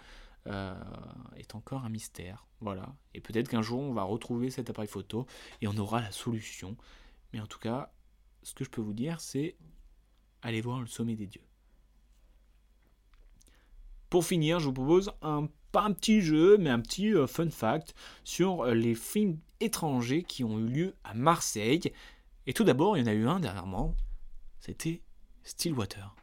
est 0.46 1.54
encore 1.54 1.84
un 1.84 1.90
mystère. 1.90 2.46
Voilà. 2.60 2.94
Et 3.14 3.20
peut-être 3.20 3.48
qu'un 3.48 3.62
jour 3.62 3.80
on 3.80 3.92
va 3.92 4.02
retrouver 4.02 4.50
cet 4.50 4.70
appareil 4.70 4.88
photo 4.88 5.26
et 5.60 5.68
on 5.68 5.76
aura 5.76 6.00
la 6.00 6.12
solution. 6.12 6.76
Mais 7.32 7.40
en 7.40 7.46
tout 7.46 7.58
cas, 7.58 7.92
ce 8.42 8.54
que 8.54 8.64
je 8.64 8.70
peux 8.70 8.80
vous 8.80 8.94
dire, 8.94 9.20
c'est 9.20 9.56
allez 10.42 10.60
voir 10.60 10.80
le 10.80 10.86
sommet 10.86 11.14
des 11.16 11.26
dieux. 11.26 11.44
Pour 14.08 14.24
finir, 14.24 14.58
je 14.58 14.66
vous 14.66 14.72
propose 14.72 15.12
un, 15.22 15.48
pas 15.70 15.82
un 15.82 15.92
petit 15.92 16.20
jeu, 16.20 16.56
mais 16.58 16.70
un 16.70 16.80
petit 16.80 17.14
euh, 17.14 17.26
fun 17.26 17.50
fact 17.50 17.94
sur 18.24 18.64
euh, 18.64 18.74
les 18.74 18.94
films 18.94 19.38
étrangers 19.60 20.22
qui 20.22 20.44
ont 20.44 20.58
eu 20.58 20.66
lieu 20.66 20.94
à 21.04 21.14
Marseille. 21.14 21.92
Et 22.46 22.52
tout 22.52 22.64
d'abord, 22.64 22.96
il 22.96 23.00
y 23.00 23.02
en 23.04 23.06
a 23.06 23.14
eu 23.14 23.26
un 23.26 23.40
dernièrement, 23.40 23.94
c'était 24.60 25.02
Stillwater. 25.44 26.14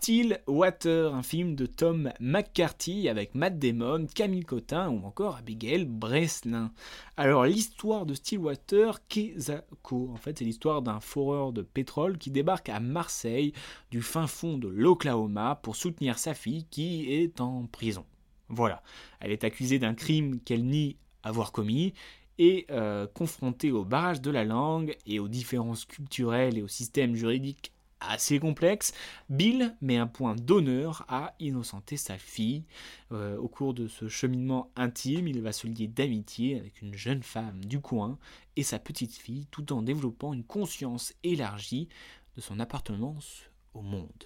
Still 0.00 0.40
Water, 0.46 1.14
un 1.14 1.22
film 1.22 1.54
de 1.54 1.66
Tom 1.66 2.10
McCarthy 2.20 3.10
avec 3.10 3.34
Matt 3.34 3.58
Damon, 3.58 4.06
Camille 4.06 4.46
Cotin 4.46 4.88
ou 4.88 5.04
encore 5.04 5.36
Abigail 5.36 5.84
Breslin. 5.84 6.72
Alors 7.18 7.44
l'histoire 7.44 8.06
de 8.06 8.14
Stillwater, 8.14 9.06
Kezako, 9.08 10.08
en 10.10 10.16
fait 10.16 10.38
c'est 10.38 10.46
l'histoire 10.46 10.80
d'un 10.80 11.00
foreur 11.00 11.52
de 11.52 11.60
pétrole 11.60 12.16
qui 12.16 12.30
débarque 12.30 12.70
à 12.70 12.80
Marseille 12.80 13.52
du 13.90 14.00
fin 14.00 14.26
fond 14.26 14.56
de 14.56 14.68
l'Oklahoma 14.68 15.60
pour 15.62 15.76
soutenir 15.76 16.18
sa 16.18 16.32
fille 16.32 16.64
qui 16.70 17.12
est 17.12 17.42
en 17.42 17.66
prison. 17.66 18.06
Voilà, 18.48 18.82
elle 19.20 19.32
est 19.32 19.44
accusée 19.44 19.78
d'un 19.78 19.92
crime 19.92 20.40
qu'elle 20.40 20.64
nie 20.64 20.96
avoir 21.22 21.52
commis 21.52 21.92
et 22.38 22.64
euh, 22.70 23.06
confrontée 23.06 23.70
au 23.70 23.84
barrage 23.84 24.22
de 24.22 24.30
la 24.30 24.44
langue 24.44 24.96
et 25.04 25.20
aux 25.20 25.28
différences 25.28 25.84
culturelles 25.84 26.56
et 26.56 26.62
au 26.62 26.68
système 26.68 27.14
juridique 27.14 27.74
assez 28.00 28.38
complexe, 28.38 28.92
Bill 29.28 29.76
met 29.80 29.96
un 29.96 30.06
point 30.06 30.34
d'honneur 30.34 31.04
à 31.08 31.34
innocenter 31.38 31.96
sa 31.96 32.18
fille. 32.18 32.64
Euh, 33.12 33.36
au 33.36 33.48
cours 33.48 33.74
de 33.74 33.88
ce 33.88 34.08
cheminement 34.08 34.70
intime, 34.76 35.28
il 35.28 35.40
va 35.42 35.52
se 35.52 35.66
lier 35.66 35.86
d'amitié 35.86 36.58
avec 36.58 36.80
une 36.82 36.94
jeune 36.94 37.22
femme 37.22 37.64
du 37.64 37.80
coin 37.80 38.18
et 38.56 38.62
sa 38.62 38.78
petite 38.78 39.14
fille, 39.14 39.46
tout 39.50 39.72
en 39.72 39.82
développant 39.82 40.32
une 40.32 40.44
conscience 40.44 41.14
élargie 41.22 41.88
de 42.36 42.40
son 42.40 42.60
appartenance 42.60 43.44
au 43.74 43.82
monde. 43.82 44.24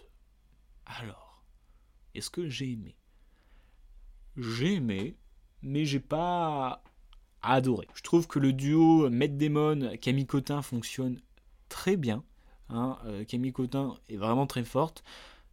Alors, 0.86 1.42
est-ce 2.14 2.30
que 2.30 2.48
j'ai 2.48 2.72
aimé? 2.72 2.96
J'ai 4.36 4.74
aimé, 4.74 5.16
mais 5.62 5.84
j'ai 5.84 6.00
pas 6.00 6.82
adoré. 7.42 7.86
Je 7.94 8.02
trouve 8.02 8.26
que 8.26 8.38
le 8.38 8.52
duo 8.52 9.08
Matt 9.10 9.36
Damon 9.36 9.96
Camille 10.00 10.26
Cotin 10.26 10.62
fonctionne 10.62 11.20
très 11.68 11.96
bien. 11.96 12.24
Hein, 12.68 12.98
euh, 13.06 13.24
Camille 13.24 13.52
Cotin 13.52 13.94
est 14.08 14.16
vraiment 14.16 14.46
très 14.46 14.64
forte. 14.64 15.04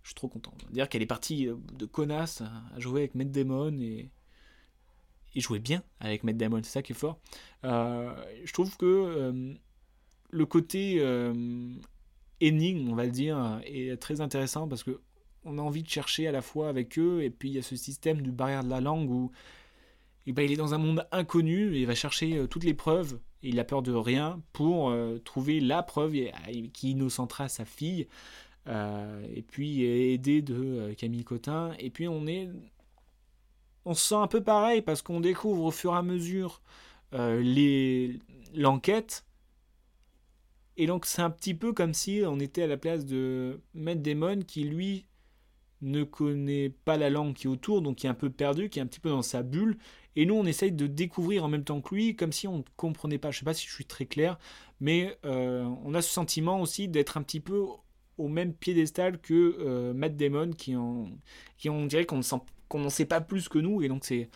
Je 0.04 0.10
suis 0.10 0.16
trop 0.16 0.28
content. 0.28 0.54
Dire 0.72 0.90
qu'elle 0.90 1.02
est 1.02 1.08
partie 1.08 1.48
euh, 1.48 1.56
de 1.74 1.86
connasse 1.86 2.42
à 2.42 2.80
jouer 2.80 3.02
avec 3.02 3.16
Matt 3.16 3.32
Damon 3.32 3.80
et, 3.80 4.10
et 5.36 5.42
jouer 5.42 5.60
bien 5.60 5.84
avec 6.00 6.24
Matt 6.24 6.38
Damon, 6.38 6.62
c'est 6.64 6.72
ça 6.72 6.82
qui 6.82 6.94
est 6.94 6.96
fort. 6.96 7.20
Euh, 7.64 8.14
je 8.44 8.54
trouve 8.54 8.76
que 8.78 9.56
le 10.34 10.46
côté 10.46 10.96
énigme, 12.40 12.90
on 12.90 12.96
va 12.96 13.06
le 13.06 13.12
dire, 13.12 13.62
est 13.66 14.00
très 14.02 14.22
intéressant 14.22 14.68
parce 14.68 14.84
que 14.84 15.00
on 15.44 15.58
a 15.58 15.62
envie 15.62 15.84
de 15.84 15.90
chercher 15.90 16.28
à 16.28 16.32
la 16.32 16.42
fois 16.42 16.70
avec 16.70 17.00
eux 17.00 17.24
et 17.24 17.32
puis 17.32 17.50
il 17.50 17.56
y 17.56 17.58
a 17.58 17.64
ce 17.64 17.76
système 17.76 18.22
du 18.22 18.32
barrière 18.32 18.64
de 18.64 18.70
la 18.70 18.80
langue 18.80 19.10
où 19.10 19.32
et 20.28 20.34
ben, 20.34 20.44
il 20.44 20.52
est 20.52 20.58
dans 20.58 20.74
un 20.74 20.78
monde 20.78 21.08
inconnu 21.12 21.76
et 21.76 21.82
il 21.82 21.88
va 21.88 21.96
chercher 21.96 22.46
toutes 22.50 22.64
les 22.64 22.74
preuves 22.74 23.20
il 23.44 23.60
a 23.60 23.64
peur 23.64 23.82
de 23.82 23.94
rien 23.94 24.42
pour 24.54 24.90
euh, 24.90 25.18
trouver 25.24 25.60
la 25.60 25.84
preuve 25.84 26.14
qui 26.74 26.92
innocentera 26.92 27.50
sa 27.50 27.66
fille. 27.66 28.08
Euh, 28.68 29.26
et 29.34 29.42
puis 29.42 29.84
aider 29.84 30.44
de 30.44 30.56
euh, 30.56 30.94
Camille 30.94 31.24
Cotin. 31.24 31.74
Et 31.80 31.90
puis 31.90 32.08
on 32.08 32.28
est. 32.28 32.50
On 33.86 33.96
se 33.96 34.10
sent 34.10 34.16
un 34.16 34.28
peu 34.28 34.44
pareil 34.44 34.84
parce 34.84 35.02
qu'on 35.02 35.20
découvre 35.20 35.64
au 35.64 35.72
fur 35.72 35.94
et 35.94 35.98
à 35.98 36.04
mesure 36.04 36.62
l'enquête. 38.54 39.26
Et 40.78 40.86
donc 40.86 41.06
c'est 41.06 41.24
un 41.24 41.32
petit 41.32 41.56
peu 41.56 41.74
comme 41.74 41.94
si 41.94 42.22
on 42.26 42.40
était 42.40 42.64
à 42.64 42.68
la 42.68 42.78
place 42.78 43.06
de 43.06 43.60
Matt 43.74 44.02
Damon 44.02 44.42
qui 44.42 44.64
lui 44.64 45.08
ne 45.82 46.04
connaît 46.04 46.70
pas 46.70 46.96
la 46.96 47.10
langue 47.10 47.34
qui 47.34 47.48
est 47.48 47.50
autour, 47.50 47.82
donc 47.82 47.98
qui 47.98 48.06
est 48.06 48.10
un 48.10 48.14
peu 48.14 48.30
perdu, 48.30 48.70
qui 48.70 48.78
est 48.78 48.82
un 48.84 48.88
petit 48.88 49.00
peu 49.00 49.10
dans 49.10 49.24
sa 49.24 49.42
bulle, 49.42 49.78
et 50.16 50.26
nous, 50.26 50.36
on 50.36 50.46
essaye 50.46 50.72
de 50.72 50.88
découvrir 50.88 51.46
en 51.46 51.48
même 51.48 51.64
temps 51.64 51.82
que 51.82 51.96
lui, 51.96 52.16
comme 52.16 52.32
si 52.32 52.48
on 52.48 52.60
ne 52.60 52.64
comprenait 52.76 53.18
pas. 53.18 53.32
Je 53.32 53.38
ne 53.38 53.40
sais 53.40 53.46
pas 53.46 53.54
si 53.54 53.68
je 53.68 53.74
suis 53.74 53.86
très 53.86 54.06
clair, 54.06 54.38
mais 54.80 55.18
euh, 55.26 55.64
on 55.84 55.94
a 55.94 56.02
ce 56.02 56.10
sentiment 56.10 56.62
aussi 56.62 56.88
d'être 56.88 57.18
un 57.18 57.24
petit 57.24 57.40
peu 57.40 57.64
au 58.18 58.28
même 58.28 58.54
piédestal 58.54 59.20
que 59.20 59.58
euh, 59.60 59.94
Matt 59.94 60.16
Damon, 60.16 60.52
qui, 60.52 60.76
en, 60.76 61.10
on 61.66 61.86
dirait 61.86 62.06
qu'on 62.06 62.22
n'en 62.74 62.90
sait 62.90 63.06
pas 63.06 63.22
plus 63.22 63.48
que 63.50 63.60
nous, 63.60 63.82
et 63.82 63.88
donc 63.88 64.06
c'est 64.06 64.30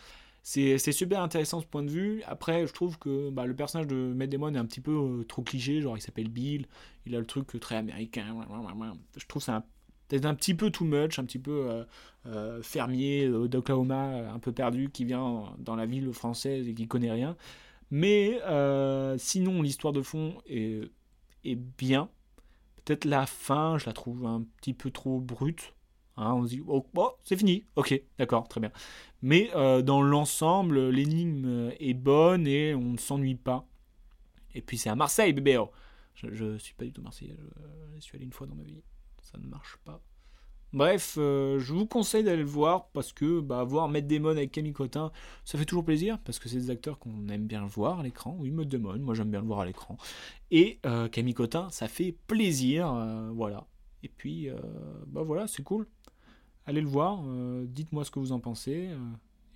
c'est 0.47 0.91
super 0.91 1.21
intéressant 1.21 1.59
ce 1.59 1.65
point 1.65 1.81
de 1.81 1.89
vue. 1.89 2.21
Après, 2.27 2.67
je 2.67 2.71
trouve 2.71 2.99
que 2.99 3.31
bah, 3.31 3.47
le 3.47 3.55
personnage 3.55 3.87
de 3.87 4.13
Matt 4.13 4.29
Damon 4.29 4.53
est 4.53 4.59
un 4.59 4.65
petit 4.65 4.79
peu 4.79 4.91
euh, 4.91 5.23
trop 5.23 5.41
cliché, 5.41 5.81
genre 5.81 5.97
il 5.97 6.01
s'appelle 6.01 6.29
Bill, 6.29 6.67
il 7.07 7.15
a 7.15 7.19
le 7.19 7.25
truc 7.25 7.59
très 7.59 7.75
américain. 7.75 8.45
Je 9.17 9.25
trouve 9.25 9.41
ça 9.41 9.55
un 9.55 9.63
peut-être 10.07 10.25
un 10.25 10.35
petit 10.35 10.53
peu 10.53 10.69
too 10.69 10.85
much, 10.85 11.19
un 11.19 11.25
petit 11.25 11.39
peu 11.39 11.69
euh, 11.69 11.83
euh, 12.27 12.61
fermier 12.61 13.25
euh, 13.25 13.47
d'Oklahoma, 13.47 14.31
un 14.31 14.39
peu 14.39 14.51
perdu, 14.51 14.89
qui 14.89 15.05
vient 15.05 15.55
dans 15.59 15.75
la 15.75 15.85
ville 15.85 16.11
française 16.13 16.67
et 16.67 16.73
qui 16.73 16.87
connaît 16.87 17.11
rien. 17.11 17.35
Mais 17.91 18.39
sinon, 19.17 19.61
l'histoire 19.61 19.93
de 19.93 20.01
fond 20.01 20.37
est, 20.47 20.81
est, 21.43 21.55
bien. 21.55 22.09
Peut-être 22.83 23.05
la 23.05 23.25
fin, 23.25 23.77
je 23.77 23.85
la 23.85 23.93
trouve 23.93 24.25
un 24.25 24.43
petit 24.57 24.73
peu 24.73 24.91
trop 24.91 25.19
brute. 25.19 25.73
Hein, 26.17 26.33
on 26.33 26.43
se 26.45 26.49
dit, 26.49 26.61
oh, 26.67 26.85
c'est 27.23 27.35
fini, 27.35 27.65
ok, 27.75 28.01
d'accord, 28.17 28.47
très 28.47 28.59
bien. 28.59 28.71
Mais 29.21 29.51
dans 29.83 30.01
l'ensemble, 30.01 30.89
l'énigme 30.89 31.71
est 31.79 31.93
bonne 31.93 32.47
et 32.47 32.73
on 32.73 32.93
ne 32.93 32.97
s'ennuie 32.97 33.35
pas. 33.35 33.67
Et 34.55 34.61
puis 34.61 34.77
c'est 34.77 34.89
à 34.89 34.95
Marseille, 34.95 35.33
bébé. 35.33 35.57
Oh. 35.57 35.69
Je, 36.15 36.45
ne 36.45 36.57
suis 36.57 36.73
pas 36.73 36.85
du 36.85 36.93
tout 36.93 37.01
marseillais, 37.01 37.35
je, 37.95 37.99
suis 37.99 38.15
allé 38.15 38.25
une 38.25 38.31
fois 38.31 38.47
dans 38.47 38.55
ma 38.55 38.63
vie, 38.63 38.81
ça 39.25 39.37
ne 39.37 39.47
marche 39.47 39.77
pas. 39.83 40.01
Bref, 40.73 41.15
euh, 41.17 41.59
je 41.59 41.73
vous 41.73 41.85
conseille 41.85 42.23
d'aller 42.23 42.43
le 42.43 42.49
voir 42.49 42.89
parce 42.89 43.13
que 43.13 43.39
bah, 43.39 43.63
voir 43.63 43.87
Matt 43.87 44.07
Damon 44.07 44.31
avec 44.31 44.51
Camille 44.51 44.73
Cotin, 44.73 45.11
ça 45.45 45.57
fait 45.57 45.65
toujours 45.65 45.85
plaisir 45.85 46.19
parce 46.19 46.39
que 46.39 46.49
c'est 46.49 46.57
des 46.57 46.69
acteurs 46.69 46.99
qu'on 46.99 47.29
aime 47.29 47.47
bien 47.47 47.65
voir 47.65 47.99
à 47.99 48.03
l'écran. 48.03 48.35
Oui, 48.39 48.51
Matt 48.51 48.67
Damon, 48.67 48.99
moi 48.99 49.13
j'aime 49.13 49.31
bien 49.31 49.41
le 49.41 49.47
voir 49.47 49.59
à 49.59 49.65
l'écran. 49.65 49.97
Et 50.51 50.79
euh, 50.85 51.07
Camille 51.07 51.33
Cotin, 51.33 51.69
ça 51.69 51.87
fait 51.87 52.13
plaisir, 52.27 52.93
voilà. 53.33 53.67
Et 54.03 54.09
puis, 54.09 54.49
bah 55.07 55.23
voilà, 55.23 55.47
c'est 55.47 55.63
cool 55.63 55.87
allez 56.65 56.81
le 56.81 56.87
voir, 56.87 57.23
euh, 57.25 57.65
dites-moi 57.67 58.03
ce 58.05 58.11
que 58.11 58.19
vous 58.19 58.31
en 58.31 58.39
pensez, 58.39 58.87
euh, 58.89 58.97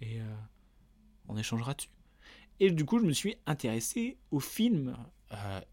et 0.01 0.19
euh, 0.19 0.35
on 1.27 1.37
échangera 1.37 1.73
dessus. 1.73 1.89
Et 2.59 2.71
du 2.71 2.85
coup, 2.85 2.99
je 2.99 3.05
me 3.05 3.13
suis 3.13 3.35
intéressé 3.45 4.17
aux 4.31 4.41
films 4.41 4.97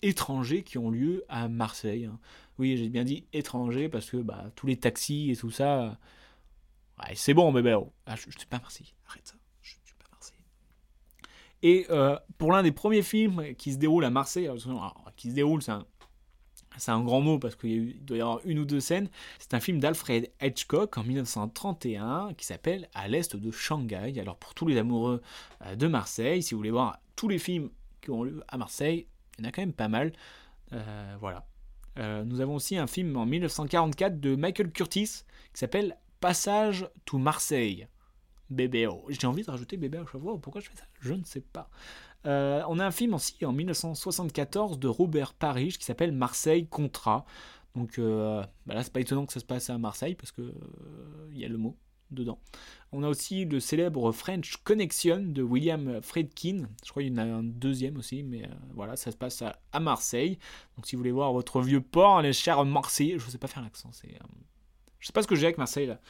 étrangers 0.02 0.62
qui 0.62 0.78
ont 0.78 0.90
lieu 0.90 1.24
à 1.28 1.48
Marseille. 1.48 2.04
Hein. 2.04 2.20
Oui, 2.58 2.76
j'ai 2.76 2.88
bien 2.88 3.04
dit 3.04 3.26
étrangers 3.32 3.88
parce 3.88 4.10
que 4.10 4.16
bah, 4.16 4.50
tous 4.54 4.66
les 4.66 4.76
taxis 4.76 5.30
et 5.30 5.36
tout 5.36 5.50
ça, 5.50 5.98
c'est 7.14 7.34
bon, 7.34 7.52
mais 7.52 7.62
ben, 7.62 7.84
ah, 8.06 8.16
je, 8.16 8.26
ne 8.26 8.32
suis 8.32 8.46
pas 8.46 8.58
Marseille, 8.58 8.94
arrête 9.06 9.26
ça, 9.26 9.34
je 9.62 9.70
suis 9.70 9.94
pas 9.98 10.06
Marseille. 10.12 10.38
Et 11.62 11.86
pour 12.38 12.52
l'un 12.52 12.62
des 12.62 12.72
premiers 12.72 13.02
films 13.02 13.54
qui 13.56 13.72
se 13.72 13.78
déroule 13.78 14.04
à 14.04 14.10
Marseille, 14.10 14.48
qui 15.16 15.30
se 15.30 15.34
déroule, 15.34 15.62
c'est 16.78 16.90
un 16.90 17.02
grand 17.02 17.20
mot 17.20 17.38
parce 17.38 17.56
qu'il 17.56 18.04
doit 18.04 18.16
y 18.16 18.20
avoir 18.20 18.40
une 18.44 18.58
ou 18.58 18.64
deux 18.64 18.80
scènes. 18.80 19.08
C'est 19.38 19.54
un 19.54 19.60
film 19.60 19.80
d'Alfred 19.80 20.30
Hitchcock 20.42 20.98
en 20.98 21.04
1931 21.04 22.34
qui 22.34 22.46
s'appelle 22.46 22.88
À 22.94 23.08
l'est 23.08 23.34
de 23.36 23.50
Shanghai. 23.50 24.18
Alors 24.20 24.36
pour 24.36 24.54
tous 24.54 24.66
les 24.66 24.76
amoureux 24.78 25.22
euh, 25.64 25.76
de 25.76 25.86
Marseille, 25.86 26.42
si 26.42 26.54
vous 26.54 26.58
voulez 26.58 26.70
voir 26.70 26.98
tous 27.14 27.28
les 27.28 27.38
films 27.38 27.70
qui 28.00 28.10
ont 28.10 28.22
lieu 28.22 28.42
à 28.48 28.56
Marseille, 28.58 29.06
il 29.38 29.44
y 29.44 29.46
en 29.46 29.48
a 29.48 29.52
quand 29.52 29.62
même 29.62 29.72
pas 29.72 29.88
mal. 29.88 30.12
Euh, 30.72 31.16
voilà. 31.20 31.46
Euh, 31.98 32.24
nous 32.24 32.40
avons 32.40 32.56
aussi 32.56 32.76
un 32.76 32.86
film 32.86 33.16
en 33.16 33.26
1944 33.26 34.20
de 34.20 34.36
Michael 34.36 34.70
Curtis 34.70 35.24
qui 35.52 35.60
s'appelle 35.60 35.96
Passage 36.20 36.88
to 37.04 37.18
Marseille. 37.18 37.88
Bébé, 38.50 38.88
j'ai 39.08 39.26
envie 39.26 39.42
de 39.42 39.50
rajouter 39.50 39.76
à 39.76 40.04
chaque 40.04 40.20
fois. 40.20 40.38
Pourquoi 40.40 40.60
je 40.60 40.68
fais 40.68 40.76
ça? 40.76 40.84
Je 41.00 41.14
ne 41.14 41.24
sais 41.24 41.40
pas. 41.40 41.68
Euh, 42.26 42.62
on 42.68 42.78
a 42.78 42.86
un 42.86 42.90
film 42.90 43.14
aussi 43.14 43.44
en 43.44 43.52
1974 43.52 44.78
de 44.78 44.88
Robert 44.88 45.34
Parrish 45.34 45.78
qui 45.78 45.84
s'appelle 45.84 46.12
Marseille 46.12 46.66
Contrat. 46.66 47.24
Donc 47.74 47.98
euh, 47.98 48.42
bah 48.66 48.74
là, 48.74 48.82
c'est 48.82 48.92
pas 48.92 49.00
étonnant 49.00 49.26
que 49.26 49.32
ça 49.32 49.40
se 49.40 49.44
passe 49.44 49.70
à 49.70 49.78
Marseille 49.78 50.14
parce 50.14 50.32
que 50.32 50.42
euh, 50.42 50.52
il 51.30 51.38
y 51.38 51.44
a 51.44 51.48
le 51.48 51.58
mot 51.58 51.76
dedans. 52.10 52.38
On 52.92 53.02
a 53.02 53.08
aussi 53.08 53.44
le 53.44 53.60
célèbre 53.60 54.12
French 54.12 54.56
Connection 54.58 55.18
de 55.18 55.42
William 55.42 56.00
Friedkin. 56.02 56.68
Je 56.84 56.90
crois 56.90 57.02
qu'il 57.02 57.12
y 57.12 57.14
en 57.14 57.18
a 57.18 57.24
un 57.24 57.42
deuxième 57.42 57.96
aussi, 57.96 58.22
mais 58.22 58.48
voilà, 58.74 58.96
ça 58.96 59.10
se 59.10 59.16
passe 59.16 59.42
à, 59.42 59.80
Marseille. 59.80 60.38
Donc 60.76 60.86
si 60.86 60.96
vous 60.96 61.00
voulez 61.00 61.12
voir 61.12 61.32
votre 61.32 61.60
vieux 61.60 61.80
port, 61.80 62.22
les 62.22 62.32
chers 62.32 62.64
Marseillais, 62.64 63.18
je 63.18 63.28
sais 63.28 63.38
pas 63.38 63.48
faire 63.48 63.62
l'accent, 63.62 63.90
c'est, 63.92 64.18
je 64.98 65.06
sais 65.06 65.12
pas 65.12 65.22
ce 65.22 65.26
que 65.26 65.34
j'ai 65.34 65.46
avec 65.46 65.58
Marseille 65.58 65.86
là. 65.86 66.00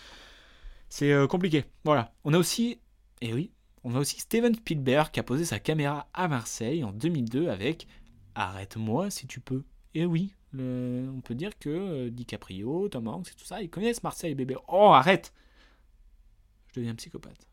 C'est 0.88 1.12
compliqué. 1.28 1.64
Voilà. 1.85 2.12
On 2.24 2.32
a 2.32 2.38
aussi, 2.38 2.78
et 3.20 3.28
eh 3.28 3.35
oui, 3.35 3.50
on 3.82 3.94
a 3.94 4.00
aussi 4.00 4.20
Steven 4.20 4.54
Spielberg 4.54 5.11
qui 5.11 5.20
a 5.20 5.22
posé 5.22 5.44
sa 5.44 5.59
caméra 5.59 6.09
à 6.12 6.28
Marseille 6.28 6.85
en 6.85 6.92
2002 6.92 7.48
avec 7.48 7.87
Arrête-moi 8.35 9.11
si 9.11 9.26
tu 9.26 9.40
peux. 9.40 9.64
Et 9.94 10.04
oui, 10.04 10.35
on 10.59 11.20
peut 11.22 11.35
dire 11.35 11.59
que 11.59 11.70
euh, 11.70 12.11
DiCaprio, 12.11 12.88
Tom 12.88 13.09
Hanks 13.09 13.28
et 13.28 13.35
tout 13.35 13.46
ça, 13.46 13.62
ils 13.62 13.70
connaissent 13.70 14.02
Marseille, 14.02 14.35
bébé. 14.35 14.56
Oh, 14.68 14.90
arrête 14.92 15.32
deviens 16.76 16.94
psychopathe. 16.94 17.46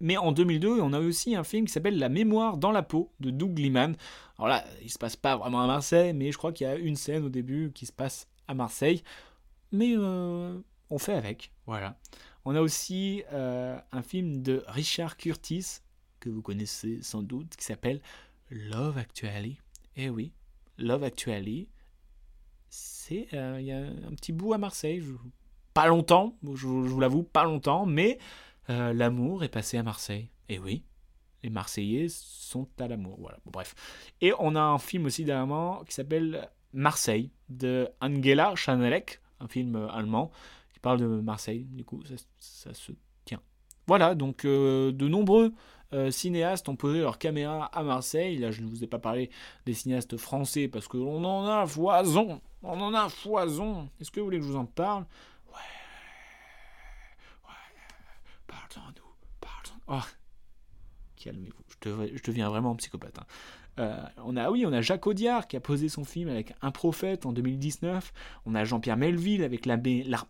Mais 0.00 0.16
en 0.16 0.32
2002, 0.32 0.80
on 0.80 0.94
a 0.94 0.98
aussi 0.98 1.36
un 1.36 1.44
film 1.44 1.66
qui 1.66 1.72
s'appelle 1.72 1.98
La 1.98 2.08
mémoire 2.08 2.56
dans 2.56 2.72
la 2.72 2.82
peau 2.82 3.12
de 3.20 3.30
Doug 3.30 3.58
Liman. 3.58 3.94
Alors 4.38 4.48
là, 4.48 4.64
il 4.82 4.90
se 4.90 4.98
passe 4.98 5.14
pas 5.14 5.36
vraiment 5.36 5.62
à 5.62 5.66
Marseille, 5.66 6.14
mais 6.14 6.32
je 6.32 6.38
crois 6.38 6.52
qu'il 6.52 6.66
y 6.66 6.70
a 6.70 6.76
une 6.76 6.96
scène 6.96 7.22
au 7.22 7.28
début 7.28 7.70
qui 7.74 7.84
se 7.84 7.92
passe 7.92 8.26
à 8.48 8.54
Marseille. 8.54 9.02
Mais 9.72 9.94
euh, 9.96 10.58
on 10.88 10.98
fait 10.98 11.12
avec, 11.12 11.52
voilà. 11.66 11.98
On 12.46 12.54
a 12.54 12.62
aussi 12.62 13.22
euh, 13.32 13.78
un 13.92 14.02
film 14.02 14.42
de 14.42 14.64
Richard 14.68 15.18
Curtis, 15.18 15.80
que 16.18 16.30
vous 16.30 16.40
connaissez 16.40 17.02
sans 17.02 17.22
doute, 17.22 17.54
qui 17.56 17.64
s'appelle 17.64 18.00
Love 18.48 18.96
Actually. 18.96 19.58
Eh 19.96 20.08
oui, 20.08 20.32
Love 20.78 21.04
Actually. 21.04 21.68
C'est, 22.70 23.28
euh, 23.34 23.58
il 23.60 23.66
y 23.66 23.72
a 23.72 23.80
un 23.80 24.14
petit 24.14 24.32
bout 24.32 24.54
à 24.54 24.58
Marseille. 24.58 25.04
Pas 25.80 25.88
longtemps, 25.88 26.34
je, 26.54 26.66
vous 26.66 27.00
l'avoue, 27.00 27.22
pas 27.22 27.44
longtemps, 27.44 27.86
mais 27.86 28.18
euh, 28.68 28.92
l'amour 28.92 29.44
est 29.44 29.48
passé 29.48 29.78
à 29.78 29.82
Marseille. 29.82 30.30
Eh 30.48 30.58
oui, 30.58 30.84
les 31.42 31.50
Marseillais 31.50 32.06
sont 32.08 32.68
à 32.78 32.88
l'amour. 32.88 33.16
Voilà, 33.20 33.38
bref. 33.46 33.74
Et 34.20 34.32
on 34.38 34.56
a 34.56 34.60
un 34.60 34.78
film 34.78 35.06
aussi 35.06 35.24
dernièrement 35.24 35.82
qui 35.84 35.94
s'appelle 35.94 36.48
Marseille 36.72 37.30
de 37.48 37.88
Angela 38.00 38.54
Chanelek, 38.56 39.20
un 39.40 39.48
film 39.48 39.88
allemand 39.92 40.30
parle 40.80 41.00
de 41.00 41.06
Marseille, 41.06 41.66
du 41.70 41.84
coup, 41.84 42.02
ça, 42.38 42.74
se 42.74 42.92
tient. 43.24 43.40
Voilà, 43.86 44.14
donc 44.14 44.44
euh, 44.44 44.92
de 44.92 45.08
nombreux 45.08 45.52
euh, 45.92 46.10
cinéastes 46.10 46.68
ont 46.68 46.76
posé 46.76 47.00
leur 47.00 47.18
caméra 47.18 47.66
à 47.66 47.82
Marseille. 47.82 48.38
Là, 48.38 48.50
je 48.50 48.62
ne 48.62 48.68
vous 48.68 48.84
ai 48.84 48.86
pas 48.86 48.98
parlé 48.98 49.30
des 49.66 49.74
cinéastes 49.74 50.16
français 50.16 50.68
parce 50.68 50.88
qu'on 50.88 51.24
en 51.24 51.46
a 51.46 51.66
foison. 51.66 52.40
On 52.62 52.80
en 52.80 52.94
a 52.94 53.08
foison. 53.08 53.88
Est-ce 54.00 54.10
que 54.10 54.20
vous 54.20 54.26
voulez 54.26 54.38
que 54.38 54.44
je 54.44 54.50
vous 54.50 54.56
en 54.56 54.66
parle? 54.66 55.04
Ouais. 58.76 58.82
Parlez-en-nous. 58.82 59.10
Parlez-en. 59.40 59.80
Oh. 59.88 60.06
Calmez-vous. 61.16 62.16
Je, 62.16 62.22
deviens 62.22 62.48
vraiment 62.48 62.74
psychopathe. 62.76 63.18
Hein. 63.18 63.26
Euh, 63.78 64.02
on 64.24 64.36
a, 64.36 64.50
oui, 64.50 64.66
on 64.66 64.72
a 64.72 64.80
Jacques 64.80 65.06
Audiard 65.06 65.46
qui 65.48 65.56
a 65.56 65.60
posé 65.60 65.88
son 65.88 66.04
film 66.04 66.28
avec 66.28 66.54
Un 66.62 66.70
prophète 66.70 67.26
en 67.26 67.32
2019. 67.32 68.12
On 68.46 68.54
a 68.54 68.64
Jean-Pierre 68.64 68.96
Melville 68.96 69.44
avec 69.44 69.66
la, 69.66 69.76
la, 69.76 70.26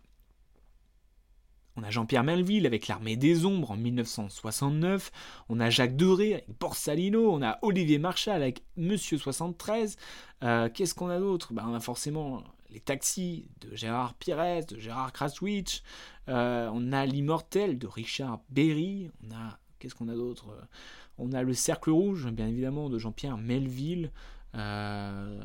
on 1.77 1.83
a 1.83 1.89
Jean-Pierre 1.89 2.23
Melville 2.23 2.65
avec 2.65 2.87
l'armée 2.87 3.15
des 3.15 3.45
ombres 3.45 3.71
en 3.71 3.77
1969, 3.77 5.11
on 5.49 5.59
a 5.59 5.69
Jacques 5.69 5.95
Doré 5.95 6.33
avec 6.33 6.45
Borsalino, 6.59 7.31
on 7.31 7.41
a 7.41 7.59
Olivier 7.61 7.97
Marchal 7.97 8.41
avec 8.41 8.63
Monsieur 8.75 9.17
73. 9.17 9.95
Euh, 10.43 10.69
qu'est-ce 10.69 10.93
qu'on 10.93 11.09
a 11.09 11.19
d'autre? 11.19 11.53
Ben, 11.53 11.63
On 11.67 11.73
a 11.73 11.79
forcément 11.79 12.43
les 12.71 12.79
taxis 12.79 13.49
de 13.61 13.75
Gérard 13.75 14.13
Pires, 14.15 14.65
de 14.65 14.77
Gérard 14.77 15.11
Kraswitch, 15.11 15.83
euh, 16.29 16.69
on 16.73 16.91
a 16.91 17.05
l'immortel 17.05 17.77
de 17.77 17.87
Richard 17.87 18.41
Berry, 18.49 19.09
on 19.25 19.35
a 19.35 19.59
qu'est-ce 19.79 19.95
qu'on 19.95 20.09
a 20.09 20.15
d'autre 20.15 20.55
On 21.17 21.33
a 21.33 21.43
le 21.43 21.53
Cercle 21.53 21.91
Rouge, 21.91 22.27
bien 22.31 22.47
évidemment, 22.47 22.89
de 22.89 22.99
Jean-Pierre 22.99 23.37
Melville. 23.37 24.11
Euh, 24.55 25.41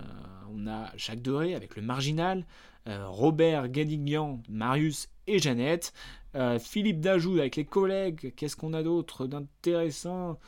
on 0.53 0.67
a 0.67 0.91
Jacques 0.97 1.23
Doré 1.23 1.55
avec 1.55 1.77
le 1.77 1.83
Marginal, 1.83 2.45
Robert 2.87 3.69
Gadignan, 3.69 4.41
Marius 4.49 5.09
et 5.27 5.39
Jeannette. 5.39 5.93
Euh, 6.37 6.59
Philippe 6.59 7.01
Dajou 7.01 7.39
avec 7.39 7.57
les 7.57 7.65
collègues. 7.65 8.35
Qu'est-ce 8.37 8.57
qu'on 8.57 8.75
a 8.75 8.83
d'autre 8.83 9.27
d'intéressant? 9.27 10.39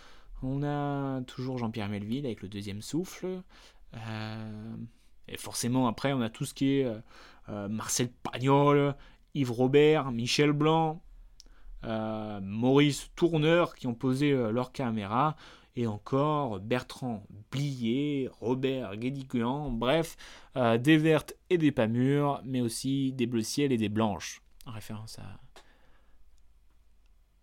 On 0.43 0.63
a 0.63 1.23
toujours 1.23 1.59
Jean-Pierre 1.59 1.89
Melville 1.89 2.27
avec 2.27 2.43
le 2.43 2.49
deuxième 2.49 2.83
souffle. 2.83 3.43
Euh, 3.95 4.77
et 5.29 5.37
forcément, 5.37 5.89
après, 5.89 6.13
on 6.13 6.21
a 6.21 6.31
tout 6.31 6.45
ce 6.45 6.55
qui 6.55 6.79
est 6.79 6.87
euh, 7.49 7.69
Marcel 7.69 8.11
Pagnol, 8.23 8.95
Yves 9.35 9.53
Robert, 9.53 10.11
Michel 10.13 10.53
Blanc, 10.53 11.03
Maurice 11.83 13.11
Tourneur 13.15 13.75
qui 13.75 13.87
ont 13.87 13.95
posé 13.95 14.33
leur 14.33 14.73
caméra. 14.73 15.37
Et 15.77 15.87
encore 15.87 16.59
Bertrand 16.59 17.25
Blier, 17.53 18.29
Robert 18.41 18.97
Guédiguan, 18.97 19.71
bref, 19.71 20.17
des 20.57 20.97
vertes 20.97 21.35
et 21.51 21.59
des 21.59 21.71
pas 21.71 21.87
mais 21.87 22.61
aussi 22.61 23.13
des 23.13 23.27
bleus 23.27 23.43
ciel 23.43 23.71
et 23.71 23.77
des 23.77 23.89
blanches 23.89 24.43
en 24.69 24.73
référence 24.73 25.19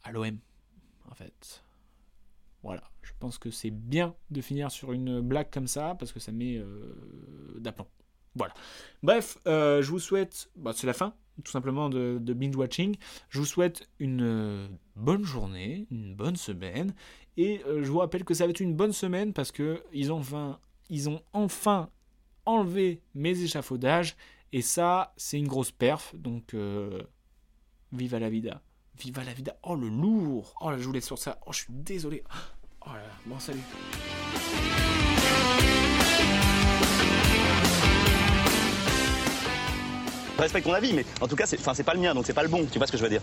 à 0.03 0.11
l'OM, 0.11 0.37
en 1.09 1.15
fait. 1.15 1.64
Voilà, 2.65 2.81
je 3.03 3.11
pense 3.19 3.37
que 3.37 3.51
c'est 3.51 3.69
bien 3.69 4.15
de 4.31 4.41
finir 4.41 4.71
sur 4.71 4.91
une 4.91 5.21
blague 5.21 5.51
comme 5.51 5.67
ça, 5.67 5.95
parce 5.99 6.11
que 6.11 6.19
ça 6.19 6.31
met 6.31 6.57
euh, 6.57 6.95
d'aplomb. 7.59 7.85
Voilà. 8.33 8.55
Bref, 9.03 9.37
euh, 9.45 9.83
je 9.83 9.91
vous 9.91 9.99
souhaite, 9.99 10.49
bah, 10.55 10.71
c'est 10.75 10.87
la 10.87 10.93
fin, 10.93 11.13
tout 11.43 11.51
simplement, 11.51 11.89
de, 11.89 12.17
binge 12.33 12.55
watching. 12.55 12.97
Je 13.29 13.37
vous 13.37 13.45
souhaite 13.45 13.87
une 13.99 14.23
euh, 14.23 14.67
bonne 14.95 15.23
journée, 15.23 15.85
une 15.91 16.15
bonne 16.15 16.35
semaine, 16.35 16.95
et 17.37 17.61
je 17.65 17.89
vous 17.91 17.99
rappelle 17.99 18.23
que 18.23 18.33
ça 18.33 18.45
va 18.45 18.49
être 18.49 18.61
une 18.61 18.75
bonne 18.75 18.93
semaine 18.93 19.33
parce 19.33 19.51
que 19.51 19.83
ils 19.93 20.11
ont 20.11 20.19
enfin, 20.19 20.59
ils 20.89 21.09
ont 21.09 21.21
enfin 21.33 21.89
enlevé 22.45 23.01
mes 23.13 23.43
échafaudages, 23.43 24.15
et 24.53 24.61
ça, 24.61 25.13
c'est 25.17 25.37
une 25.37 25.47
grosse 25.47 25.71
perf, 25.71 26.15
donc 26.15 26.55
Viva 27.91 28.19
la 28.19 28.29
vida. 28.29 28.61
Viva 28.97 29.23
la 29.23 29.33
vida. 29.33 29.57
Oh 29.63 29.75
le 29.75 29.89
lourd. 29.89 30.55
Oh 30.61 30.69
là, 30.69 30.77
je 30.77 30.85
voulais 30.85 31.01
sur 31.01 31.17
ça. 31.17 31.39
Oh, 31.45 31.51
je 31.51 31.59
suis 31.59 31.73
désolé. 31.73 32.23
Oh 32.87 32.91
là 32.93 32.99
là, 32.99 33.13
bon 33.25 33.39
salut. 33.39 33.59
Respecte 40.37 40.65
ton 40.67 40.73
avis, 40.73 40.93
mais 40.93 41.05
en 41.21 41.27
tout 41.27 41.35
cas, 41.35 41.45
c'est 41.45 41.83
pas 41.83 41.93
le 41.93 41.99
mien, 41.99 42.13
donc 42.13 42.25
c'est 42.25 42.33
pas 42.33 42.43
le 42.43 42.49
bon, 42.49 42.65
tu 42.71 42.77
vois 42.77 42.87
ce 42.87 42.91
que 42.91 42.97
je 42.97 43.03
veux 43.03 43.09
dire. 43.09 43.21